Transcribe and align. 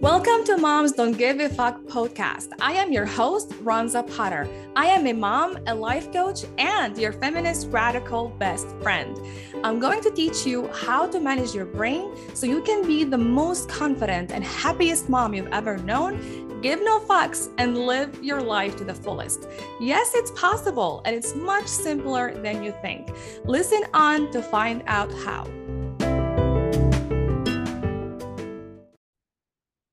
Welcome 0.00 0.44
to 0.44 0.56
Moms 0.56 0.92
Don't 0.92 1.12
Give 1.12 1.40
a 1.40 1.50
Fuck 1.50 1.82
podcast. 1.82 2.52
I 2.58 2.72
am 2.72 2.90
your 2.90 3.04
host, 3.04 3.50
Ronza 3.62 4.02
Potter. 4.16 4.48
I 4.74 4.86
am 4.86 5.06
a 5.06 5.12
mom, 5.12 5.58
a 5.66 5.74
life 5.74 6.10
coach, 6.10 6.46
and 6.56 6.96
your 6.96 7.12
feminist 7.12 7.68
radical 7.68 8.30
best 8.38 8.66
friend. 8.80 9.20
I'm 9.62 9.78
going 9.78 10.00
to 10.00 10.10
teach 10.10 10.46
you 10.46 10.68
how 10.68 11.06
to 11.08 11.20
manage 11.20 11.54
your 11.54 11.66
brain 11.66 12.16
so 12.32 12.46
you 12.46 12.62
can 12.62 12.86
be 12.86 13.04
the 13.04 13.18
most 13.18 13.68
confident 13.68 14.32
and 14.32 14.42
happiest 14.42 15.10
mom 15.10 15.34
you've 15.34 15.52
ever 15.52 15.76
known. 15.76 16.62
Give 16.62 16.82
no 16.82 17.00
fucks 17.00 17.50
and 17.58 17.76
live 17.76 18.24
your 18.24 18.40
life 18.40 18.76
to 18.78 18.84
the 18.84 18.94
fullest. 18.94 19.48
Yes, 19.82 20.12
it's 20.14 20.30
possible, 20.30 21.02
and 21.04 21.14
it's 21.14 21.34
much 21.34 21.66
simpler 21.66 22.40
than 22.40 22.64
you 22.64 22.72
think. 22.80 23.10
Listen 23.44 23.82
on 23.92 24.30
to 24.30 24.40
find 24.40 24.82
out 24.86 25.12
how. 25.12 25.46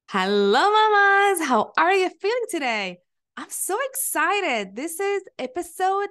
Hello, 0.10 0.72
mamas. 0.72 1.46
How 1.46 1.74
are 1.78 1.92
you 1.92 2.10
feeling 2.10 2.46
today? 2.50 3.00
I'm 3.36 3.50
so 3.50 3.78
excited. 3.90 4.74
This 4.74 5.02
is 5.02 5.24
episode 5.38 6.08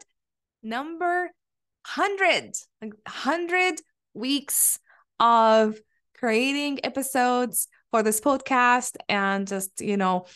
number 0.62 1.30
100, 1.96 2.52
like 2.82 2.92
100 3.06 3.80
weeks 4.12 4.78
of 5.18 5.80
creating 6.14 6.80
episodes 6.84 7.68
for 7.90 8.02
this 8.02 8.20
podcast 8.20 8.96
and 9.08 9.48
just, 9.48 9.80
you 9.80 9.96
know, 9.96 10.26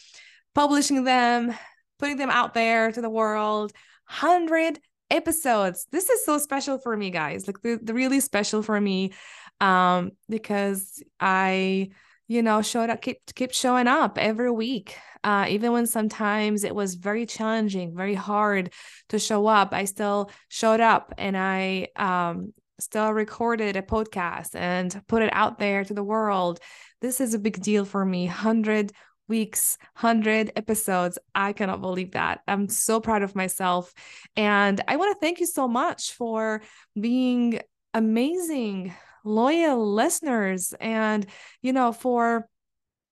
publishing 0.55 1.05
them, 1.05 1.53
putting 1.99 2.17
them 2.17 2.31
out 2.31 2.55
there 2.55 2.91
to 2.91 3.03
the 3.03 3.11
world. 3.11 3.73
100 4.09 4.81
episodes. 5.11 5.87
This 5.93 6.09
is 6.09 6.25
so 6.25 6.39
special 6.39 6.79
for 6.79 6.97
me, 6.97 7.11
guys. 7.11 7.47
Like, 7.47 7.61
the, 7.61 7.79
the 7.83 7.93
really 7.93 8.21
special 8.21 8.63
for 8.63 8.81
me 8.81 9.13
um, 9.61 10.13
because 10.31 11.03
I 11.21 11.91
you 12.31 12.43
know, 12.43 12.63
showed 12.63 12.91
up, 12.91 13.03
keep 13.03 13.19
keep 13.35 13.53
showing 13.53 13.89
up 13.89 14.17
every 14.17 14.53
week. 14.53 14.97
Uh, 15.25 15.47
even 15.49 15.73
when 15.73 15.85
sometimes 15.85 16.63
it 16.63 16.73
was 16.73 16.95
very 16.95 17.27
challenging, 17.27 17.97
very 17.97 18.15
hard 18.15 18.73
to 19.09 19.19
show 19.19 19.49
up, 19.49 19.75
I 19.75 19.85
still 19.85 20.31
showed 20.49 20.79
up 20.79 21.13
and 21.19 21.37
I 21.37 21.89
um, 21.97 22.55
still 22.79 23.11
recorded 23.13 23.75
a 23.75 23.83
podcast 23.83 24.55
and 24.55 25.03
put 25.09 25.25
it 25.25 25.31
out 25.33 25.59
there 25.59 25.83
to 25.83 25.93
the 25.93 26.05
world. 26.05 26.61
This 27.01 27.21
is 27.21 27.35
a 27.35 27.39
big 27.41 27.61
deal 27.61 27.85
for 27.85 28.05
me. 28.05 28.27
100 28.27 28.93
weeks, 29.27 29.77
100 29.99 30.53
episodes. 30.55 31.19
I 31.35 31.53
cannot 31.53 31.81
believe 31.81 32.13
that. 32.13 32.43
I'm 32.47 32.69
so 32.69 33.01
proud 33.01 33.23
of 33.23 33.35
myself. 33.35 33.93
And 34.37 34.81
I 34.87 34.95
want 34.95 35.17
to 35.17 35.21
thank 35.21 35.41
you 35.41 35.47
so 35.47 35.67
much 35.67 36.13
for 36.13 36.63
being 36.95 37.59
amazing 37.93 38.95
loyal 39.25 39.93
listeners 39.93 40.75
and, 40.81 41.27
you 41.63 41.73
know, 41.73 41.93
for 41.93 42.49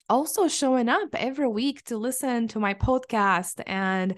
also 0.09 0.49
showing 0.49 0.89
up 0.89 1.15
every 1.15 1.49
week 1.49 1.85
to 1.85 1.99
listen 1.99 2.49
to 2.49 2.59
my 2.59 2.75
podcast 2.75 3.61
and 3.67 4.15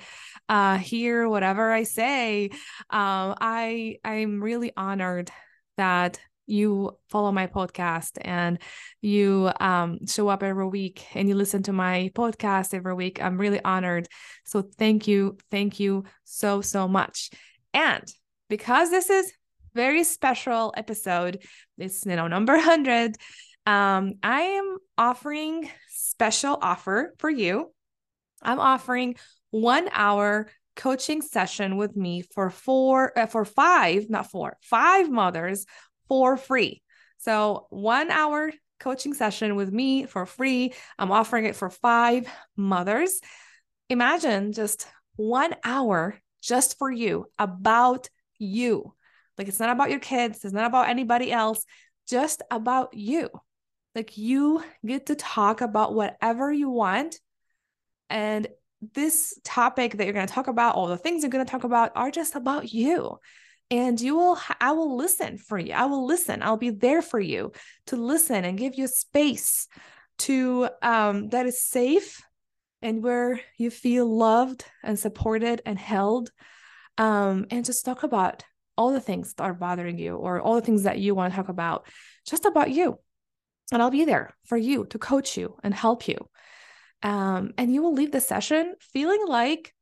uh, 0.49 0.79
hear 0.79 1.29
whatever 1.29 1.73
I 1.73 1.83
say. 1.83 2.51
Um, 2.91 3.35
I 3.41 3.97
I'm 4.05 4.43
really 4.43 4.73
honored 4.77 5.31
that 5.77 6.21
you 6.47 6.97
follow 7.09 7.31
my 7.31 7.47
podcast 7.47 8.19
and 8.21 8.59
you 9.01 9.51
um, 9.61 10.07
show 10.07 10.29
up 10.29 10.43
every 10.43 10.67
week 10.67 11.07
and 11.15 11.29
you 11.29 11.35
listen 11.35 11.63
to 11.63 11.73
my 11.73 12.11
podcast 12.15 12.75
every 12.75 12.95
week. 12.95 13.23
I'm 13.23 13.39
really 13.39 13.63
honored. 13.65 14.09
So 14.45 14.63
thank 14.63 15.07
you, 15.07 15.39
thank 15.51 15.79
you 15.79 16.05
so 16.25 16.61
so 16.61 16.89
much. 16.89 17.31
And 17.73 18.05
because 18.49 18.91
this 18.91 19.11
is 19.11 19.33
very 19.75 20.05
special 20.05 20.73
episode. 20.77 21.43
It's 21.79 22.05
you 22.07 22.17
know 22.17 22.29
number 22.29 22.55
100. 22.55 23.17
Um, 23.67 24.15
I 24.23 24.41
am 24.41 24.79
offering 24.97 25.71
special 25.89 26.59
offer 26.61 27.15
for 27.19 27.31
you. 27.31 27.73
I'm 28.43 28.59
offering 28.59 29.17
one 29.51 29.89
hour 29.93 30.49
coaching 30.77 31.21
session 31.21 31.77
with 31.77 31.95
me 31.97 32.23
for 32.23 32.51
four 32.51 33.17
uh, 33.19 33.27
for 33.27 33.45
five, 33.45 34.09
not 34.09 34.31
four, 34.31 34.57
five 34.63 35.11
mothers 35.11 35.67
for 36.09 36.37
free. 36.37 36.83
So 37.19 37.67
one 37.71 38.11
hour 38.11 38.53
coaching 38.79 39.13
session 39.15 39.57
with 39.57 39.71
me 39.71 40.07
for 40.07 40.25
free. 40.25 40.73
I'm 40.99 41.13
offering 41.13 41.45
it 41.45 41.55
for 41.55 41.69
five 41.69 42.27
mothers. 42.57 43.21
Imagine 43.91 44.53
just 44.53 44.87
one 45.17 45.55
hour 45.65 46.19
just 46.43 46.79
for 46.79 46.91
you 46.91 47.27
about 47.39 48.09
you. 48.39 48.95
Like 49.41 49.49
it's 49.49 49.59
not 49.59 49.71
about 49.71 49.89
your 49.89 50.01
kids, 50.01 50.45
it's 50.45 50.53
not 50.53 50.67
about 50.67 50.91
anybody 50.91 51.33
else, 51.33 51.65
just 52.07 52.43
about 52.51 52.93
you. 52.93 53.31
Like 53.95 54.19
you 54.19 54.63
get 54.85 55.07
to 55.07 55.15
talk 55.15 55.63
about 55.63 55.95
whatever 55.95 56.53
you 56.53 56.69
want. 56.69 57.19
And 58.11 58.49
this 58.93 59.41
topic 59.43 59.97
that 59.97 60.05
you're 60.05 60.13
going 60.13 60.27
to 60.27 60.33
talk 60.33 60.49
about, 60.49 60.75
all 60.75 60.89
the 60.89 60.99
things 60.99 61.23
you're 61.23 61.31
going 61.31 61.47
to 61.47 61.51
talk 61.51 61.65
about 61.65 61.93
are 61.95 62.11
just 62.11 62.35
about 62.35 62.71
you. 62.71 63.19
And 63.71 63.99
you 63.99 64.15
will, 64.15 64.39
I 64.61 64.73
will 64.73 64.95
listen 64.99 65.39
for 65.39 65.59
you. 65.59 65.73
I 65.73 65.87
will 65.87 66.05
listen. 66.05 66.43
I'll 66.43 66.59
be 66.59 66.69
there 66.69 67.01
for 67.01 67.19
you 67.19 67.53
to 67.87 67.97
listen 67.97 68.45
and 68.45 68.59
give 68.59 68.75
you 68.75 68.89
space 68.89 69.69
to, 70.19 70.69
um, 70.83 71.31
that 71.31 71.47
is 71.47 71.63
safe 71.63 72.21
and 72.83 73.03
where 73.03 73.41
you 73.57 73.71
feel 73.71 74.05
loved 74.05 74.67
and 74.83 74.99
supported 74.99 75.63
and 75.65 75.79
held. 75.79 76.31
Um, 76.99 77.47
and 77.51 77.65
just 77.65 77.87
talk 77.87 78.03
about 78.03 78.45
all 78.81 78.93
the 78.93 79.01
things 79.01 79.35
that 79.35 79.45
are 79.45 79.53
bothering 79.53 79.99
you 79.99 80.17
or 80.17 80.41
all 80.41 80.55
the 80.55 80.63
things 80.63 80.85
that 80.85 80.99
you 80.99 81.15
want 81.15 81.31
to 81.31 81.37
talk 81.37 81.51
about, 81.51 81.87
just 82.27 82.47
about 82.47 82.71
you. 82.71 82.99
And 83.71 83.83
I'll 83.83 83.91
be 83.91 84.07
there 84.07 84.35
for 84.47 84.57
you 84.57 84.87
to 84.87 84.99
coach 84.99 85.37
you 85.37 85.59
and 85.63 85.75
help 85.75 86.09
you. 86.09 86.17
Um, 87.03 87.53
and 87.59 87.75
you 87.75 87.83
will 87.83 87.93
leave 87.93 88.11
the 88.11 88.23
session 88.23 88.75
feeling 88.81 89.23
like 89.27 89.75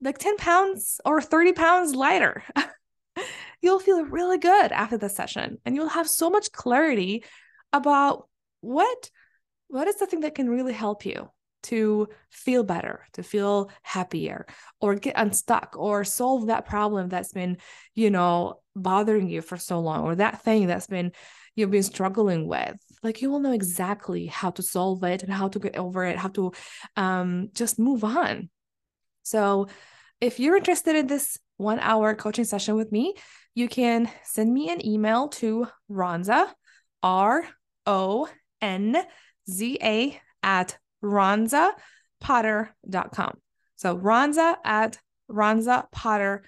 like 0.00 0.16
10 0.16 0.38
pounds 0.38 1.02
or 1.04 1.20
30 1.20 1.52
pounds 1.52 1.94
lighter. 1.94 2.42
you'll 3.60 3.78
feel 3.78 4.06
really 4.06 4.38
good 4.38 4.72
after 4.72 4.96
the 4.96 5.10
session 5.10 5.58
and 5.66 5.74
you'll 5.74 5.88
have 5.88 6.08
so 6.08 6.30
much 6.30 6.50
clarity 6.50 7.24
about 7.74 8.26
what 8.62 9.10
what 9.68 9.86
is 9.86 9.96
the 9.96 10.06
thing 10.06 10.20
that 10.20 10.34
can 10.34 10.48
really 10.48 10.72
help 10.72 11.04
you 11.04 11.28
to 11.64 12.08
feel 12.30 12.62
better, 12.62 13.06
to 13.14 13.22
feel 13.22 13.70
happier, 13.82 14.46
or 14.80 14.94
get 14.94 15.14
unstuck, 15.16 15.74
or 15.78 16.04
solve 16.04 16.46
that 16.46 16.66
problem 16.66 17.08
that's 17.08 17.32
been, 17.32 17.58
you 17.94 18.10
know, 18.10 18.60
bothering 18.76 19.28
you 19.28 19.42
for 19.42 19.56
so 19.56 19.80
long, 19.80 20.02
or 20.04 20.14
that 20.16 20.42
thing 20.42 20.66
that's 20.66 20.86
been 20.86 21.12
you've 21.56 21.70
been 21.70 21.82
struggling 21.82 22.46
with. 22.46 22.76
Like 23.02 23.22
you 23.22 23.30
will 23.30 23.40
know 23.40 23.52
exactly 23.52 24.26
how 24.26 24.50
to 24.52 24.62
solve 24.62 25.02
it 25.04 25.22
and 25.22 25.32
how 25.32 25.48
to 25.48 25.58
get 25.58 25.76
over 25.76 26.04
it, 26.04 26.16
how 26.16 26.28
to 26.28 26.52
um, 26.96 27.50
just 27.54 27.78
move 27.78 28.04
on. 28.04 28.48
So, 29.22 29.68
if 30.20 30.40
you're 30.40 30.56
interested 30.56 30.96
in 30.96 31.06
this 31.06 31.38
one 31.56 31.78
hour 31.80 32.14
coaching 32.14 32.44
session 32.44 32.76
with 32.76 32.92
me, 32.92 33.14
you 33.54 33.68
can 33.68 34.10
send 34.24 34.52
me 34.52 34.70
an 34.70 34.84
email 34.84 35.28
to 35.28 35.68
Ronza, 35.90 36.48
R 37.02 37.46
O 37.86 38.28
N 38.60 38.96
Z 39.48 39.78
A, 39.82 40.20
at 40.42 40.78
ronzapotter.com. 41.04 43.38
So 43.76 43.98
Ronza 43.98 44.56
at 44.64 44.98
Ronza 45.30 45.90
Potter, 45.92 46.44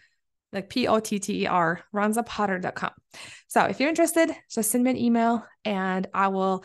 like 0.52 0.68
P 0.68 0.88
O 0.88 1.00
T 1.00 1.18
T 1.18 1.42
E 1.42 1.46
R, 1.46 1.82
ronzapotter.com. 1.94 2.90
So 3.48 3.64
if 3.64 3.80
you're 3.80 3.88
interested, 3.88 4.30
just 4.50 4.70
send 4.70 4.84
me 4.84 4.90
an 4.90 4.96
email 4.96 5.44
and 5.64 6.06
I 6.14 6.28
will 6.28 6.64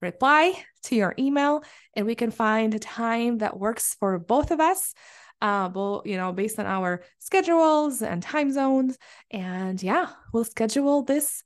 reply 0.00 0.54
to 0.84 0.96
your 0.96 1.14
email 1.18 1.62
and 1.94 2.06
we 2.06 2.14
can 2.14 2.30
find 2.30 2.74
a 2.74 2.78
time 2.78 3.38
that 3.38 3.58
works 3.58 3.96
for 3.98 4.18
both 4.18 4.50
of 4.50 4.60
us. 4.60 4.94
Uh, 5.40 5.68
both, 5.68 6.06
you 6.06 6.16
know, 6.16 6.32
based 6.32 6.60
on 6.60 6.66
our 6.66 7.02
schedules 7.18 8.00
and 8.00 8.22
time 8.22 8.52
zones. 8.52 8.96
And 9.32 9.82
yeah, 9.82 10.10
we'll 10.32 10.44
schedule 10.44 11.02
this 11.02 11.42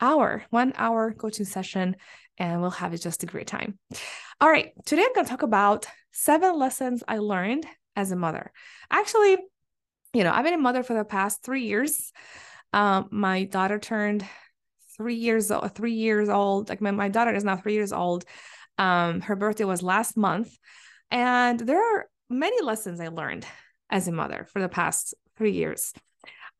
hour, 0.00 0.44
one 0.50 0.72
hour 0.76 1.12
coaching 1.12 1.46
session, 1.46 1.94
and 2.38 2.60
we'll 2.60 2.70
have 2.70 2.98
just 3.00 3.22
a 3.22 3.26
great 3.26 3.46
time. 3.46 3.78
All 4.40 4.48
right, 4.48 4.72
today 4.84 5.02
I'm 5.02 5.14
going 5.14 5.24
to 5.24 5.30
talk 5.30 5.42
about 5.42 5.86
seven 6.12 6.58
lessons 6.58 7.02
I 7.06 7.18
learned 7.18 7.66
as 7.94 8.12
a 8.12 8.16
mother. 8.16 8.52
Actually, 8.90 9.38
you 10.12 10.24
know, 10.24 10.32
I've 10.32 10.44
been 10.44 10.54
a 10.54 10.58
mother 10.58 10.82
for 10.82 10.94
the 10.94 11.04
past 11.04 11.42
three 11.42 11.64
years. 11.64 12.12
Um, 12.72 13.08
my 13.10 13.44
daughter 13.44 13.78
turned 13.78 14.24
three 14.96 15.16
years 15.16 15.50
old, 15.50 15.74
three 15.74 15.94
years 15.94 16.28
old. 16.28 16.68
Like 16.68 16.80
my, 16.80 16.90
my 16.90 17.08
daughter 17.08 17.34
is 17.34 17.44
now 17.44 17.56
three 17.56 17.74
years 17.74 17.92
old. 17.92 18.24
Um, 18.78 19.20
her 19.22 19.36
birthday 19.36 19.64
was 19.64 19.82
last 19.82 20.16
month. 20.16 20.56
And 21.10 21.60
there 21.60 21.80
are 21.80 22.06
many 22.28 22.62
lessons 22.62 23.00
I 23.00 23.08
learned 23.08 23.46
as 23.90 24.08
a 24.08 24.12
mother 24.12 24.46
for 24.52 24.60
the 24.60 24.68
past 24.68 25.14
three 25.36 25.52
years. 25.52 25.92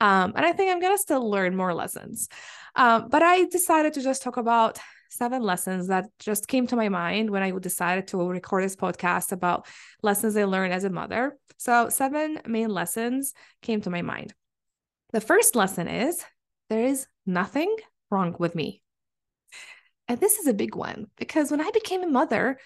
Um, 0.01 0.35
and 0.37 0.45
I 0.45 0.53
think 0.53 0.71
I'm 0.71 0.81
going 0.81 0.95
to 0.95 1.03
still 1.03 1.29
learn 1.29 1.57
more 1.57 1.75
lessons. 1.75 2.29
Um, 2.75 3.09
but 3.09 3.23
I 3.23 3.45
decided 3.45 3.95
to 3.95 4.03
just 4.03 4.23
talk 4.23 4.37
about 4.37 4.79
seven 5.17 5.43
lessons 5.43 5.89
that 5.89 6.07
just 6.19 6.49
came 6.49 6.67
to 6.69 6.77
my 6.77 6.89
mind 6.89 7.31
when 7.31 7.43
I 7.43 7.51
decided 7.51 8.09
to 8.09 8.29
record 8.29 8.65
this 8.65 8.77
podcast 8.77 9.33
about 9.33 9.67
lessons 10.03 10.37
I 10.37 10.45
learned 10.45 10.73
as 10.73 10.85
a 10.85 10.91
mother. 10.91 11.37
So, 11.59 11.89
seven 11.89 12.41
main 12.47 12.69
lessons 12.69 13.33
came 13.63 13.81
to 13.83 13.91
my 13.91 14.03
mind. 14.03 14.35
The 15.13 15.21
first 15.21 15.57
lesson 15.57 15.89
is 15.89 16.23
there 16.69 16.85
is 16.85 17.07
nothing 17.25 17.75
wrong 18.11 18.37
with 18.39 18.55
me. 18.55 18.83
And 20.09 20.21
this 20.21 20.39
is 20.39 20.47
a 20.47 20.55
big 20.55 20.75
one 20.75 21.07
because 21.17 21.51
when 21.51 21.61
I 21.61 21.71
became 21.73 22.03
a 22.03 22.09
mother, 22.09 22.59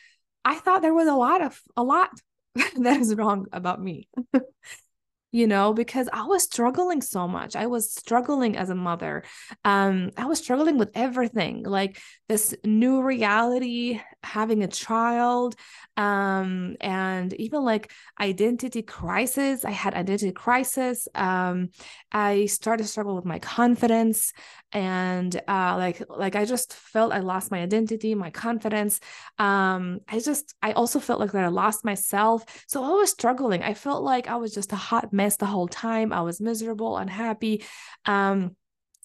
I 0.44 0.56
thought 0.56 0.82
there 0.82 0.94
was 0.94 1.08
a 1.08 1.14
lot 1.14 1.42
of 1.42 1.60
a 1.76 1.82
lot 1.82 2.10
that 2.54 3.00
is 3.00 3.14
wrong 3.14 3.46
about 3.52 3.82
me. 3.82 4.08
you 5.32 5.46
know 5.46 5.72
because 5.72 6.08
i 6.12 6.24
was 6.24 6.42
struggling 6.42 7.00
so 7.00 7.28
much. 7.28 7.56
I 7.56 7.66
was 7.66 7.92
struggling 7.92 8.56
as 8.56 8.70
a 8.70 8.74
mother. 8.74 9.22
Um 9.64 10.10
i 10.16 10.26
was 10.26 10.38
struggling 10.38 10.78
with 10.78 10.90
everything 10.94 11.64
like 11.64 12.00
this 12.28 12.54
new 12.64 13.02
reality 13.02 14.00
having 14.22 14.62
a 14.62 14.68
child 14.68 15.54
um 15.96 16.76
and 16.80 17.32
even 17.34 17.62
like 17.64 17.92
identity 18.20 18.82
crisis. 18.82 19.64
I 19.64 19.70
had 19.70 19.94
identity 19.94 20.32
crisis. 20.32 21.08
Um 21.14 21.68
i 22.12 22.46
started 22.46 22.84
to 22.84 22.88
struggle 22.88 23.14
with 23.14 23.24
my 23.24 23.38
confidence 23.38 24.32
and 24.72 25.34
uh 25.48 25.74
like 25.76 26.02
like 26.08 26.36
i 26.36 26.44
just 26.44 26.72
felt 26.72 27.12
i 27.12 27.18
lost 27.18 27.50
my 27.50 27.60
identity 27.60 28.14
my 28.14 28.30
confidence. 28.30 29.00
Um 29.38 30.00
i 30.08 30.18
just 30.18 30.54
i 30.62 30.72
also 30.72 31.00
felt 31.00 31.20
like 31.20 31.32
that 31.32 31.44
i 31.44 31.48
lost 31.48 31.84
myself. 31.84 32.44
So 32.66 32.82
i 32.84 32.90
was 32.90 33.10
struggling. 33.10 33.62
I 33.62 33.74
felt 33.74 34.02
like 34.02 34.28
i 34.28 34.36
was 34.36 34.54
just 34.54 34.72
a 34.72 34.76
hot 34.76 35.12
mess 35.20 35.36
the 35.36 35.46
whole 35.46 35.68
time. 35.68 36.12
I 36.12 36.22
was 36.22 36.40
miserable 36.40 36.96
unhappy. 36.96 37.64
Um 38.06 38.56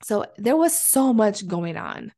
so 0.04 0.26
there 0.38 0.58
was 0.58 0.74
so 0.78 1.14
much 1.14 1.48
going 1.48 1.78
on. 1.78 2.12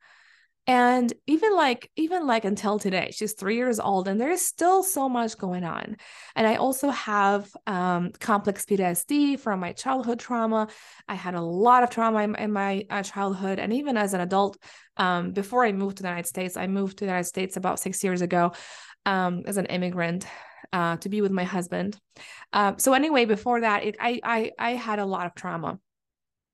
And 0.70 1.14
even 1.28 1.56
like 1.56 1.90
even 1.96 2.28
like 2.28 2.44
until 2.44 2.78
today 2.78 3.12
she's 3.16 3.34
three 3.34 3.56
years 3.56 3.80
old 3.80 4.08
and 4.08 4.20
there's 4.20 4.42
still 4.42 4.84
so 4.84 5.08
much 5.08 5.38
going 5.38 5.64
on. 5.64 5.96
And 6.36 6.46
i 6.46 6.56
also 6.56 6.90
have 6.90 7.50
um, 7.66 8.12
complex 8.20 8.66
ptsd 8.66 9.40
from 9.40 9.62
my 9.62 9.72
childhood 9.72 10.20
trauma. 10.20 10.68
I 11.08 11.16
had 11.16 11.36
a 11.36 11.48
lot 11.68 11.84
of 11.84 11.90
trauma 11.90 12.20
in, 12.24 12.36
in 12.36 12.52
my 12.52 12.86
uh, 12.90 13.04
childhood. 13.04 13.60
And 13.60 13.72
even 13.80 13.96
as 13.96 14.14
an 14.14 14.22
adult 14.22 14.58
um, 14.98 15.32
before 15.32 15.64
i 15.64 15.72
moved 15.72 15.98
to 15.98 16.04
the 16.04 16.10
united 16.10 16.28
states 16.28 16.58
i 16.58 16.68
moved 16.68 16.98
to 16.98 17.06
the 17.06 17.12
united 17.14 17.30
states 17.36 17.56
about 17.58 17.80
six 17.80 18.04
years 18.04 18.22
ago 18.22 18.52
um, 19.06 19.44
as 19.46 19.58
an 19.58 19.68
immigrant 19.78 20.26
uh, 20.74 20.98
to 20.98 21.10
be 21.10 21.22
with 21.22 21.32
my 21.32 21.44
husband 21.44 21.98
uh, 22.54 22.74
so 22.78 22.94
anyway 22.94 23.26
before 23.26 23.62
that 23.62 23.84
it, 23.84 23.96
I, 24.00 24.20
I 24.24 24.52
i 24.60 24.72
had 24.72 25.00
a 25.00 25.06
lot 25.06 25.26
of 25.26 25.36
trauma 25.36 25.80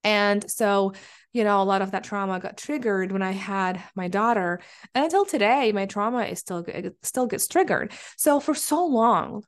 and 0.04 0.50
so, 0.52 0.94
you 1.32 1.44
know, 1.44 1.62
a 1.62 1.64
lot 1.64 1.82
of 1.82 1.92
that 1.92 2.04
trauma 2.04 2.40
got 2.40 2.58
triggered 2.58 3.12
when 3.12 3.22
I 3.22 3.32
had 3.32 3.82
my 3.96 4.08
daughter. 4.08 4.60
And 4.94 5.06
until 5.06 5.26
today, 5.26 5.72
my 5.72 5.86
trauma 5.86 6.24
is 6.24 6.40
still 6.40 6.66
still 7.02 7.28
gets 7.28 7.48
triggered. 7.48 7.94
So 8.18 8.40
for 8.40 8.54
so 8.54 8.86
long, 8.86 9.44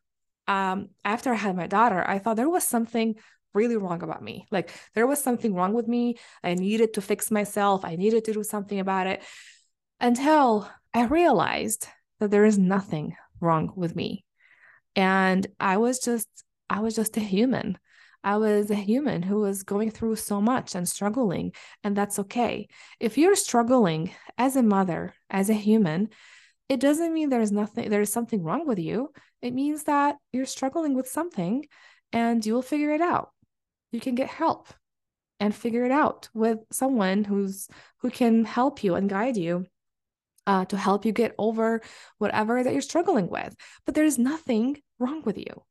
um, 0.47 0.89
after 1.03 1.31
I 1.31 1.35
had 1.35 1.55
my 1.55 1.67
daughter, 1.67 2.03
I 2.07 2.19
thought 2.19 2.37
there 2.37 2.49
was 2.49 2.63
something 2.63 3.15
really 3.53 3.77
wrong 3.77 4.01
about 4.03 4.23
me. 4.23 4.47
Like 4.51 4.71
there 4.93 5.07
was 5.07 5.21
something 5.21 5.53
wrong 5.53 5.73
with 5.73 5.87
me. 5.87 6.15
I 6.43 6.53
needed 6.55 6.93
to 6.93 7.01
fix 7.01 7.31
myself. 7.31 7.83
I 7.83 7.95
needed 7.95 8.25
to 8.25 8.33
do 8.33 8.43
something 8.43 8.79
about 8.79 9.07
it. 9.07 9.23
Until 9.99 10.69
I 10.93 11.05
realized 11.05 11.87
that 12.19 12.31
there 12.31 12.45
is 12.45 12.57
nothing 12.57 13.15
wrong 13.41 13.71
with 13.75 13.95
me. 13.95 14.24
And 14.95 15.45
I 15.59 15.77
was 15.77 15.99
just 15.99 16.27
I 16.69 16.79
was 16.79 16.95
just 16.95 17.17
a 17.17 17.21
human. 17.21 17.77
I 18.23 18.37
was 18.37 18.71
a 18.71 18.75
human 18.75 19.21
who 19.21 19.41
was 19.41 19.61
going 19.63 19.91
through 19.91 20.15
so 20.15 20.41
much 20.41 20.73
and 20.73 20.89
struggling, 20.89 21.53
and 21.83 21.95
that's 21.95 22.17
okay. 22.19 22.67
If 22.99 23.17
you're 23.17 23.35
struggling 23.35 24.11
as 24.37 24.55
a 24.55 24.63
mother, 24.63 25.13
as 25.29 25.49
a 25.49 25.53
human, 25.53 26.09
it 26.67 26.79
doesn't 26.79 27.13
mean 27.13 27.29
there's 27.29 27.51
nothing, 27.51 27.89
there's 27.89 28.11
something 28.11 28.41
wrong 28.41 28.65
with 28.65 28.79
you. 28.79 29.11
It 29.41 29.53
means 29.53 29.83
that 29.83 30.15
you're 30.33 30.47
struggling 30.47 30.95
with 30.95 31.07
something 31.07 31.67
and 32.11 32.43
you 32.43 32.55
will 32.55 32.63
figure 32.63 32.91
it 32.91 33.01
out. 33.01 33.29
You 33.91 33.99
can 33.99 34.15
get 34.15 34.29
help 34.29 34.73
and 35.39 35.53
figure 35.53 35.85
it 35.85 35.91
out 35.91 36.29
with 36.33 36.59
someone 36.71 37.23
who's 37.23 37.67
who 37.99 38.09
can 38.09 38.45
help 38.45 38.83
you 38.83 38.95
and 38.95 39.09
guide 39.09 39.37
you 39.37 39.67
uh, 40.47 40.65
to 40.65 40.77
help 40.77 41.05
you 41.05 41.11
get 41.11 41.35
over 41.37 41.81
whatever 42.17 42.63
that 42.63 42.73
you're 42.73 42.81
struggling 42.81 43.29
with. 43.29 43.55
But 43.85 43.95
there's 43.95 44.17
nothing 44.17 44.81
wrong 44.99 45.21
with 45.23 45.37
you. 45.37 45.63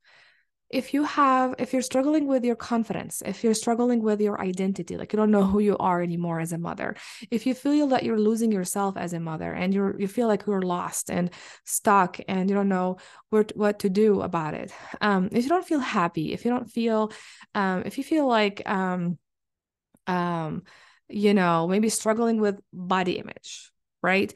If 0.71 0.93
you 0.93 1.05
have 1.05 1.55
if 1.59 1.73
you're 1.73 1.83
struggling 1.83 2.27
with 2.27 2.45
your 2.45 2.57
confidence 2.57 3.23
if 3.25 3.45
you're 3.45 3.55
struggling 3.55 4.03
with 4.03 4.21
your 4.21 4.41
identity 4.41 4.97
like 4.97 5.13
you 5.13 5.17
don't 5.17 5.31
know 5.31 5.45
who 5.45 5.61
you 5.61 5.77
are 5.79 6.03
anymore 6.03 6.41
as 6.41 6.53
a 6.53 6.59
mother 6.59 6.97
if 7.31 7.47
you 7.47 7.55
feel 7.55 7.87
that 7.89 8.03
you're 8.03 8.19
losing 8.19 8.51
yourself 8.51 8.97
as 8.97 9.13
a 9.13 9.21
mother 9.21 9.53
and 9.53 9.73
you're 9.73 9.95
you 10.01 10.09
feel 10.09 10.27
like 10.27 10.47
you're 10.47 10.63
lost 10.63 11.11
and 11.11 11.31
stuck 11.65 12.19
and 12.27 12.51
you 12.51 12.57
don't 12.57 12.69
know 12.69 12.97
what 13.31 13.53
what 13.55 13.79
to 13.81 13.91
do 13.91 14.23
about 14.23 14.55
it 14.55 14.73
um 15.01 15.29
if 15.31 15.45
you 15.45 15.51
don't 15.51 15.67
feel 15.67 15.79
happy 15.79 16.33
if 16.33 16.45
you 16.45 16.51
don't 16.51 16.71
feel 16.71 17.13
um 17.55 17.83
if 17.87 17.97
you 17.97 18.03
feel 18.03 18.27
like 18.27 18.63
um 18.69 19.17
um 20.07 20.63
you 21.09 21.35
know 21.35 21.69
maybe 21.69 21.89
struggling 21.89 22.41
with 22.41 22.59
body 22.73 23.13
image 23.13 23.71
right 24.03 24.35